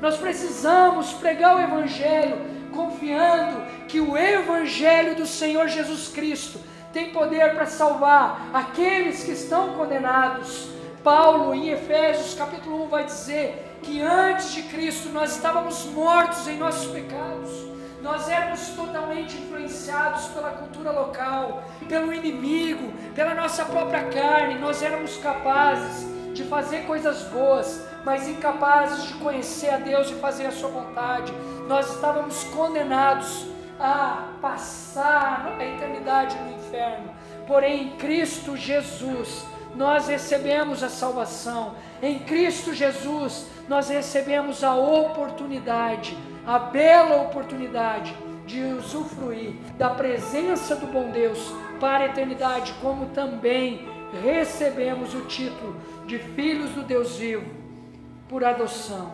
Nós 0.00 0.16
precisamos 0.16 1.12
pregar 1.12 1.54
o 1.54 1.60
Evangelho, 1.60 2.36
confiando 2.72 3.86
que 3.86 4.00
o 4.00 4.18
Evangelho 4.18 5.14
do 5.14 5.26
Senhor 5.26 5.68
Jesus 5.68 6.08
Cristo 6.08 6.58
tem 6.92 7.12
poder 7.12 7.54
para 7.54 7.66
salvar 7.66 8.50
aqueles 8.52 9.22
que 9.22 9.30
estão 9.30 9.74
condenados. 9.74 10.70
Paulo, 11.04 11.54
em 11.54 11.68
Efésios 11.68 12.34
capítulo 12.34 12.86
1, 12.86 12.88
vai 12.88 13.04
dizer 13.04 13.78
que 13.80 14.02
antes 14.02 14.52
de 14.52 14.62
Cristo 14.64 15.10
nós 15.10 15.36
estávamos 15.36 15.84
mortos 15.84 16.48
em 16.48 16.56
nossos 16.56 16.90
pecados. 16.90 17.73
Nós 18.04 18.28
éramos 18.28 18.68
totalmente 18.76 19.34
influenciados 19.38 20.26
pela 20.26 20.50
cultura 20.50 20.90
local, 20.90 21.64
pelo 21.88 22.12
inimigo, 22.12 22.92
pela 23.14 23.34
nossa 23.34 23.64
própria 23.64 24.04
carne. 24.10 24.58
Nós 24.58 24.82
éramos 24.82 25.16
capazes 25.16 26.06
de 26.34 26.44
fazer 26.44 26.80
coisas 26.80 27.22
boas, 27.30 27.88
mas 28.04 28.28
incapazes 28.28 29.04
de 29.04 29.14
conhecer 29.14 29.70
a 29.70 29.78
Deus 29.78 30.10
e 30.10 30.16
fazer 30.16 30.44
a 30.44 30.52
Sua 30.52 30.68
vontade. 30.68 31.32
Nós 31.66 31.94
estávamos 31.94 32.44
condenados 32.44 33.46
a 33.80 34.34
passar 34.38 35.56
a 35.58 35.64
eternidade 35.64 36.36
no 36.36 36.52
inferno. 36.58 37.10
Porém, 37.46 37.84
em 37.84 37.90
Cristo 37.96 38.54
Jesus, 38.54 39.46
nós 39.74 40.08
recebemos 40.08 40.82
a 40.82 40.90
salvação. 40.90 41.74
Em 42.02 42.18
Cristo 42.18 42.74
Jesus, 42.74 43.46
nós 43.66 43.88
recebemos 43.88 44.62
a 44.62 44.74
oportunidade, 44.74 46.18
a 46.46 46.58
bela 46.58 47.22
oportunidade 47.22 48.14
de 48.46 48.62
usufruir 48.62 49.52
da 49.78 49.90
presença 49.90 50.76
do 50.76 50.86
bom 50.86 51.10
Deus 51.10 51.54
para 51.80 52.04
a 52.04 52.06
eternidade, 52.06 52.74
como 52.80 53.06
também 53.06 53.88
recebemos 54.22 55.14
o 55.14 55.22
título 55.22 55.76
de 56.06 56.18
filhos 56.18 56.70
do 56.70 56.82
Deus 56.82 57.16
vivo 57.16 57.46
por 58.28 58.44
adoção. 58.44 59.12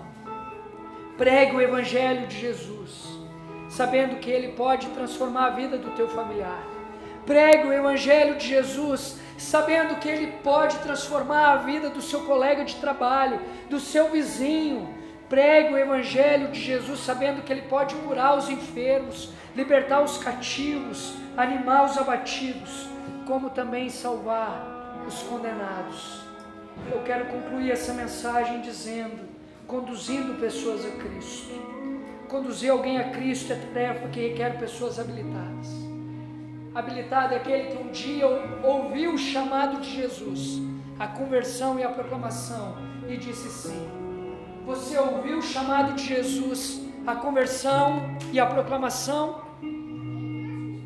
Pregue 1.16 1.57
o 1.57 1.61
Evangelho 1.61 2.26
de 2.26 2.39
Jesus 2.39 3.20
sabendo 3.70 4.16
que 4.16 4.28
Ele 4.28 4.49
pode 4.49 4.89
transformar 4.89 5.47
a 5.47 5.51
vida 5.51 5.78
do 5.78 5.93
teu 5.93 6.09
familiar. 6.09 6.62
Pregue 7.24 7.68
o 7.68 7.72
Evangelho 7.72 8.37
de 8.37 8.49
Jesus, 8.49 9.18
sabendo 9.39 9.97
que 9.97 10.09
Ele 10.09 10.33
pode 10.43 10.76
transformar 10.81 11.53
a 11.53 11.57
vida 11.59 11.89
do 11.89 12.03
seu 12.03 12.22
colega 12.22 12.64
de 12.64 12.74
trabalho, 12.76 13.41
do 13.70 13.78
seu 13.78 14.11
vizinho. 14.11 14.93
Pregue 15.31 15.72
o 15.72 15.78
Evangelho 15.78 16.49
de 16.49 16.61
Jesus, 16.61 17.01
sabendo 17.01 17.41
que 17.41 17.51
Ele 17.51 17.62
pode 17.62 17.95
curar 17.95 18.37
os 18.37 18.51
enfermos, 18.51 19.33
libertar 19.57 20.03
os 20.03 20.18
cativos, 20.18 21.14
animar 21.37 21.87
os 21.87 21.97
abatidos, 21.97 22.87
como 23.26 23.49
também 23.49 23.89
salvar 23.89 25.03
os 25.07 25.22
condenados. 25.22 26.20
Eu 26.93 27.03
quero 27.05 27.24
concluir 27.26 27.70
essa 27.70 27.95
mensagem 27.95 28.61
dizendo, 28.61 29.26
conduzindo 29.66 30.39
pessoas 30.39 30.85
a 30.85 30.91
Cristo 30.91 31.70
conduzir 32.31 32.70
alguém 32.70 32.97
a 32.97 33.11
Cristo 33.11 33.53
é 33.53 33.57
tarefa 33.57 34.09
que 34.09 34.28
requer 34.28 34.57
pessoas 34.57 35.01
habilitadas. 35.01 35.68
Habilitado 36.72 37.35
é 37.35 37.39
aquele 37.39 37.76
que 37.76 37.83
um 37.83 37.91
dia 37.91 38.24
ouviu 38.62 39.14
o 39.14 39.18
chamado 39.18 39.81
de 39.81 39.91
Jesus, 39.91 40.62
a 40.97 41.09
conversão 41.09 41.78
e 41.81 41.83
a 41.83 41.89
proclamação, 41.89 42.76
e 43.09 43.16
disse 43.16 43.51
sim. 43.51 43.99
Você 44.71 44.97
ouviu 44.97 45.39
o 45.39 45.43
chamado 45.43 45.95
de 45.95 46.07
Jesus, 46.07 46.81
a 47.05 47.16
conversão 47.16 48.16
e 48.33 48.39
a 48.39 48.47
proclamação? 48.47 49.43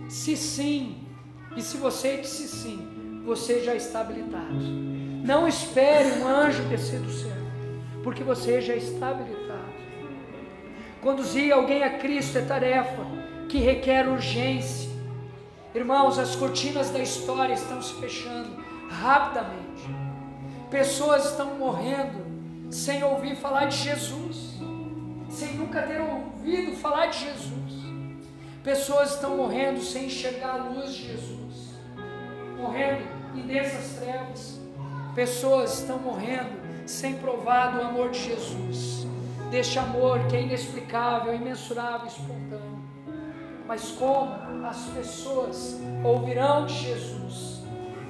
Se 0.09 0.39
sim, 0.39 1.07
e 1.55 1.61
se 1.61 1.77
você 1.77 2.17
disse 2.17 2.49
sim, 2.49 3.23
você 3.27 3.63
já 3.63 3.75
está 3.75 4.01
habilitado. 4.01 4.55
Não 5.23 5.47
espere 5.47 6.19
um 6.19 6.27
anjo 6.27 6.63
descer 6.63 6.99
do 6.99 7.11
céu, 7.11 7.37
porque 8.03 8.25
você 8.25 8.63
já 8.63 8.75
está 8.75 9.11
habilitado. 9.11 9.75
Conduzir 11.03 11.53
alguém 11.53 11.83
a 11.83 11.99
Cristo 11.99 12.39
é 12.39 12.41
tarefa 12.41 13.05
que 13.51 13.59
requer 13.59 14.09
urgência. 14.09 14.89
Irmãos, 15.75 16.19
as 16.19 16.35
cortinas 16.35 16.89
da 16.89 17.01
história 17.01 17.53
estão 17.53 17.83
se 17.83 17.93
fechando 18.01 18.49
rapidamente. 18.89 19.85
Pessoas 20.71 21.27
estão 21.27 21.57
morrendo 21.57 22.24
sem 22.75 23.05
ouvir 23.05 23.37
falar 23.37 23.67
de 23.67 23.77
Jesus, 23.77 24.59
sem 25.31 25.55
nunca 25.55 25.83
ter 25.83 26.01
ouvido 26.01 26.77
falar 26.77 27.07
de 27.07 27.21
Jesus. 27.21 27.85
Pessoas 28.65 29.15
estão 29.15 29.37
morrendo 29.37 29.81
sem 29.81 30.07
enxergar 30.07 30.61
a 30.61 30.65
luz 30.65 30.93
de 30.93 31.07
Jesus, 31.07 31.75
morrendo 32.59 33.05
em 33.37 33.43
densas 33.47 34.01
trevas. 34.01 34.61
Pessoas 35.15 35.79
estão 35.79 36.01
morrendo 36.01 36.51
sem 36.85 37.15
provar 37.15 37.77
do 37.77 37.81
amor 37.81 38.11
de 38.11 38.19
Jesus 38.19 39.07
deste 39.53 39.79
amor 39.79 40.27
que 40.27 40.35
é 40.35 40.43
inexplicável, 40.43 41.33
imensurável, 41.33 42.09
espontâneo. 42.09 42.83
Mas 43.69 43.93
como 43.93 44.67
as 44.67 44.87
pessoas 44.87 45.81
ouvirão 46.03 46.67
de 46.67 46.75
Jesus, 46.75 47.63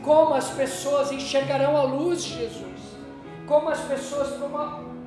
como 0.03 0.33
as 0.33 0.49
pessoas 0.53 1.13
enxergarão 1.13 1.77
a 1.77 1.83
luz 1.83 2.25
de 2.25 2.39
Jesus, 2.39 2.64
como 3.47 3.69
as 3.69 3.81
pessoas 3.81 4.31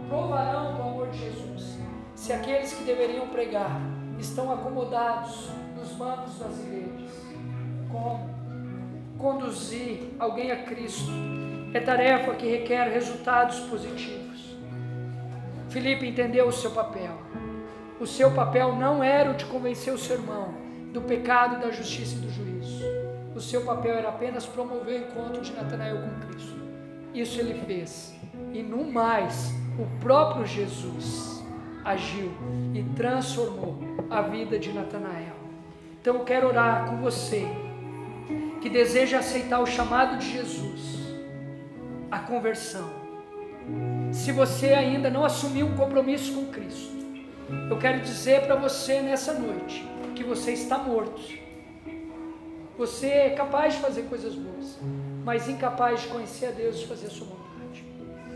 provarão 0.08 0.76
do 0.76 0.82
amor 0.82 1.10
de 1.10 1.20
Jesus, 1.20 1.78
se 2.16 2.34
aqueles 2.34 2.74
que 2.74 2.84
deveriam 2.84 3.28
pregar 3.28 3.80
estão 4.20 4.52
acomodados 4.52 5.50
nos 5.76 5.90
bancos 5.94 6.40
das 6.40 6.60
igrejas. 6.60 7.12
Como 7.92 8.30
conduzir 9.18 10.12
alguém 10.20 10.52
a 10.52 10.64
Cristo 10.64 11.12
é 11.74 11.80
tarefa 11.80 12.34
que 12.34 12.48
requer 12.48 12.90
resultados 12.90 13.60
positivos. 13.62 14.56
Filipe 15.70 16.08
entendeu 16.08 16.48
o 16.48 16.52
seu 16.52 16.72
papel. 16.72 17.18
O 18.00 18.06
seu 18.06 18.32
papel 18.32 18.76
não 18.76 19.04
era 19.04 19.32
o 19.32 19.34
de 19.34 19.46
convencer 19.46 19.94
o 19.94 19.98
seu 19.98 20.18
irmão 20.18 20.54
do 20.94 21.02
pecado, 21.02 21.60
da 21.60 21.72
justiça 21.72 22.16
e 22.16 22.20
do 22.20 22.30
juízo. 22.30 22.84
O 23.36 23.42
seu 23.42 23.62
papel 23.62 23.96
era 23.96 24.10
apenas 24.10 24.46
promover 24.46 25.02
o 25.02 25.06
encontro 25.06 25.42
de 25.42 25.54
Natanael 25.54 25.98
com 25.98 26.28
Cristo. 26.28 26.56
Isso 27.14 27.40
ele 27.40 27.54
fez. 27.66 28.17
E 28.54 28.62
no 28.64 28.84
mais, 28.84 29.54
o 29.78 30.00
próprio 30.00 30.46
Jesus 30.46 31.44
agiu 31.84 32.32
e 32.74 32.84
transformou 32.96 33.78
a 34.10 34.22
vida 34.22 34.58
de 34.58 34.72
Natanael. 34.74 35.36
Então 36.02 36.16
eu 36.16 36.24
quero 36.24 36.48
orar 36.48 36.90
com 36.90 36.98
você 36.98 37.48
que 38.62 38.70
deseja 38.70 39.20
aceitar 39.20 39.60
o 39.60 39.66
chamado 39.66 40.18
de 40.18 40.32
Jesus 40.32 40.98
a 42.10 42.20
conversão. 42.20 42.90
Se 44.12 44.32
você 44.32 44.74
ainda 44.74 45.10
não 45.10 45.26
assumiu 45.26 45.68
um 45.68 45.76
compromisso 45.76 46.34
com 46.34 46.46
Cristo, 46.48 46.96
eu 47.70 47.78
quero 47.78 48.02
dizer 48.02 48.46
para 48.46 48.56
você 48.56 49.02
nessa 49.02 49.34
noite 49.34 49.86
que 50.16 50.24
você 50.24 50.52
está 50.54 50.78
morto. 50.78 51.22
Você 52.78 53.08
é 53.08 53.30
capaz 53.32 53.76
de 53.76 53.80
fazer 53.82 54.04
coisas 54.04 54.36
boas, 54.36 54.78
mas 55.24 55.50
incapaz 55.50 56.02
de 56.02 56.08
conhecer 56.08 56.48
a 56.48 56.52
Deus 56.52 56.78
e 56.82 56.88
fazer 56.88 57.08
a 57.08 57.10
sua 57.10 57.28
vontade. 57.28 57.47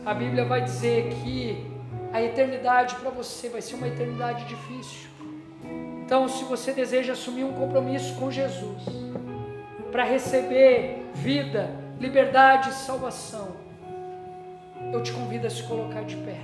A 0.04 0.16
Bíblia 0.16 0.46
vai 0.46 0.62
dizer 0.64 1.14
que 1.14 1.64
a 2.12 2.20
eternidade 2.22 2.96
para 2.96 3.12
você 3.12 3.50
vai 3.50 3.62
ser 3.62 3.76
uma 3.76 3.88
eternidade 3.88 4.46
difícil. 4.46 5.10
Então, 6.04 6.28
se 6.28 6.44
você 6.44 6.74
deseja 6.74 7.14
assumir 7.14 7.44
um 7.44 7.54
compromisso 7.54 8.16
com 8.16 8.32
Jesus, 8.32 8.84
para 9.92 10.04
receber 10.04 11.06
vida, 11.14 11.70
liberdade 12.00 12.70
e 12.70 12.74
salvação, 12.74 13.50
eu 14.92 15.04
te 15.04 15.12
convido 15.12 15.46
a 15.46 15.50
se 15.50 15.62
colocar 15.64 16.04
de 16.04 16.16
pé. 16.18 16.40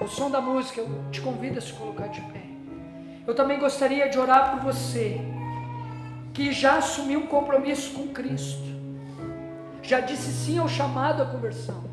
O 0.00 0.08
som 0.08 0.28
da 0.28 0.40
música, 0.40 0.80
eu 0.80 0.88
te 1.12 1.20
convido 1.20 1.58
a 1.58 1.62
se 1.62 1.72
colocar 1.72 2.08
de 2.08 2.20
pé. 2.22 2.42
Eu 3.24 3.36
também 3.36 3.60
gostaria 3.60 4.08
de 4.08 4.18
orar 4.18 4.50
por 4.50 4.72
você 4.72 5.20
que 6.34 6.50
já 6.50 6.78
assumiu 6.78 7.20
um 7.20 7.26
compromisso 7.26 7.94
com 7.94 8.08
Cristo, 8.08 8.64
já 9.80 10.00
disse 10.00 10.32
sim 10.32 10.58
ao 10.58 10.68
chamado 10.68 11.22
à 11.22 11.26
conversão, 11.26 11.84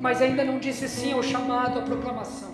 mas 0.00 0.22
ainda 0.22 0.42
não 0.42 0.58
disse 0.58 0.88
sim 0.88 1.12
ao 1.12 1.22
chamado 1.22 1.78
à 1.78 1.82
proclamação. 1.82 2.48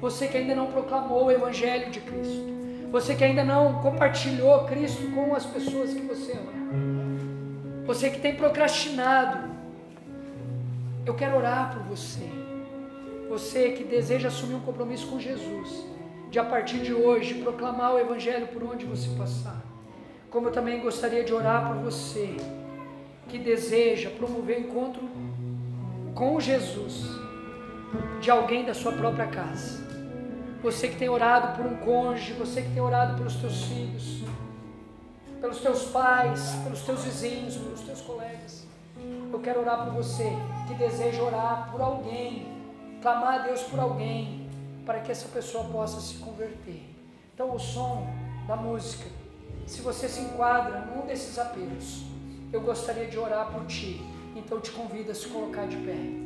Você 0.00 0.26
que 0.26 0.36
ainda 0.36 0.54
não 0.54 0.66
proclamou 0.66 1.26
o 1.26 1.30
Evangelho 1.30 1.90
de 1.90 2.00
Cristo, 2.00 2.54
você 2.90 3.14
que 3.14 3.24
ainda 3.24 3.44
não 3.44 3.80
compartilhou 3.80 4.64
Cristo 4.64 5.10
com 5.12 5.34
as 5.34 5.46
pessoas 5.46 5.94
que 5.94 6.02
você 6.02 6.32
ama, 6.32 6.52
você 7.86 8.10
que 8.10 8.20
tem 8.20 8.34
procrastinado, 8.34 9.48
eu 11.06 11.14
quero 11.14 11.36
orar 11.36 11.72
por 11.72 11.84
você. 11.84 12.28
Você 13.28 13.70
que 13.70 13.84
deseja 13.84 14.28
assumir 14.28 14.54
um 14.54 14.60
compromisso 14.60 15.06
com 15.06 15.20
Jesus, 15.20 15.86
de 16.30 16.38
a 16.38 16.44
partir 16.44 16.78
de 16.78 16.92
hoje 16.92 17.34
proclamar 17.34 17.94
o 17.94 17.98
Evangelho 17.98 18.48
por 18.48 18.62
onde 18.64 18.84
você 18.84 19.08
passar. 19.16 19.62
Como 20.30 20.48
eu 20.48 20.52
também 20.52 20.80
gostaria 20.80 21.22
de 21.22 21.32
orar 21.32 21.68
por 21.68 21.76
você 21.76 22.36
que 23.28 23.38
deseja 23.38 24.10
promover 24.10 24.60
encontro 24.60 25.08
com 26.16 26.40
Jesus 26.40 27.10
de 28.22 28.30
alguém 28.30 28.64
da 28.64 28.72
sua 28.72 28.92
própria 28.92 29.26
casa. 29.26 29.86
Você 30.62 30.88
que 30.88 30.96
tem 30.96 31.10
orado 31.10 31.54
por 31.54 31.70
um 31.70 31.76
cônjuge, 31.76 32.32
você 32.32 32.62
que 32.62 32.70
tem 32.70 32.80
orado 32.80 33.18
pelos 33.18 33.36
teus 33.36 33.64
filhos, 33.64 34.22
pelos 35.42 35.58
teus 35.60 35.84
pais, 35.90 36.54
pelos 36.64 36.80
teus 36.80 37.04
vizinhos, 37.04 37.56
pelos 37.56 37.82
teus 37.82 38.00
colegas. 38.00 38.66
Eu 39.30 39.38
quero 39.40 39.60
orar 39.60 39.84
por 39.84 39.92
você 39.92 40.32
que 40.66 40.74
deseja 40.74 41.22
orar 41.22 41.68
por 41.70 41.82
alguém, 41.82 42.46
clamar 43.02 43.34
a 43.34 43.38
Deus 43.40 43.62
por 43.64 43.78
alguém, 43.78 44.48
para 44.86 45.00
que 45.00 45.12
essa 45.12 45.28
pessoa 45.28 45.64
possa 45.64 46.00
se 46.00 46.14
converter. 46.14 46.82
Então, 47.34 47.54
o 47.54 47.58
som 47.58 48.08
da 48.48 48.56
música, 48.56 49.04
se 49.66 49.82
você 49.82 50.08
se 50.08 50.20
enquadra 50.20 50.80
num 50.80 51.06
desses 51.06 51.38
apelos, 51.38 52.04
eu 52.50 52.62
gostaria 52.62 53.06
de 53.06 53.18
orar 53.18 53.52
por 53.52 53.66
ti. 53.66 54.15
Então, 54.36 54.60
te 54.60 54.70
convido 54.70 55.10
a 55.10 55.14
se 55.14 55.26
colocar 55.28 55.66
de 55.66 55.76
pé. 55.78 56.25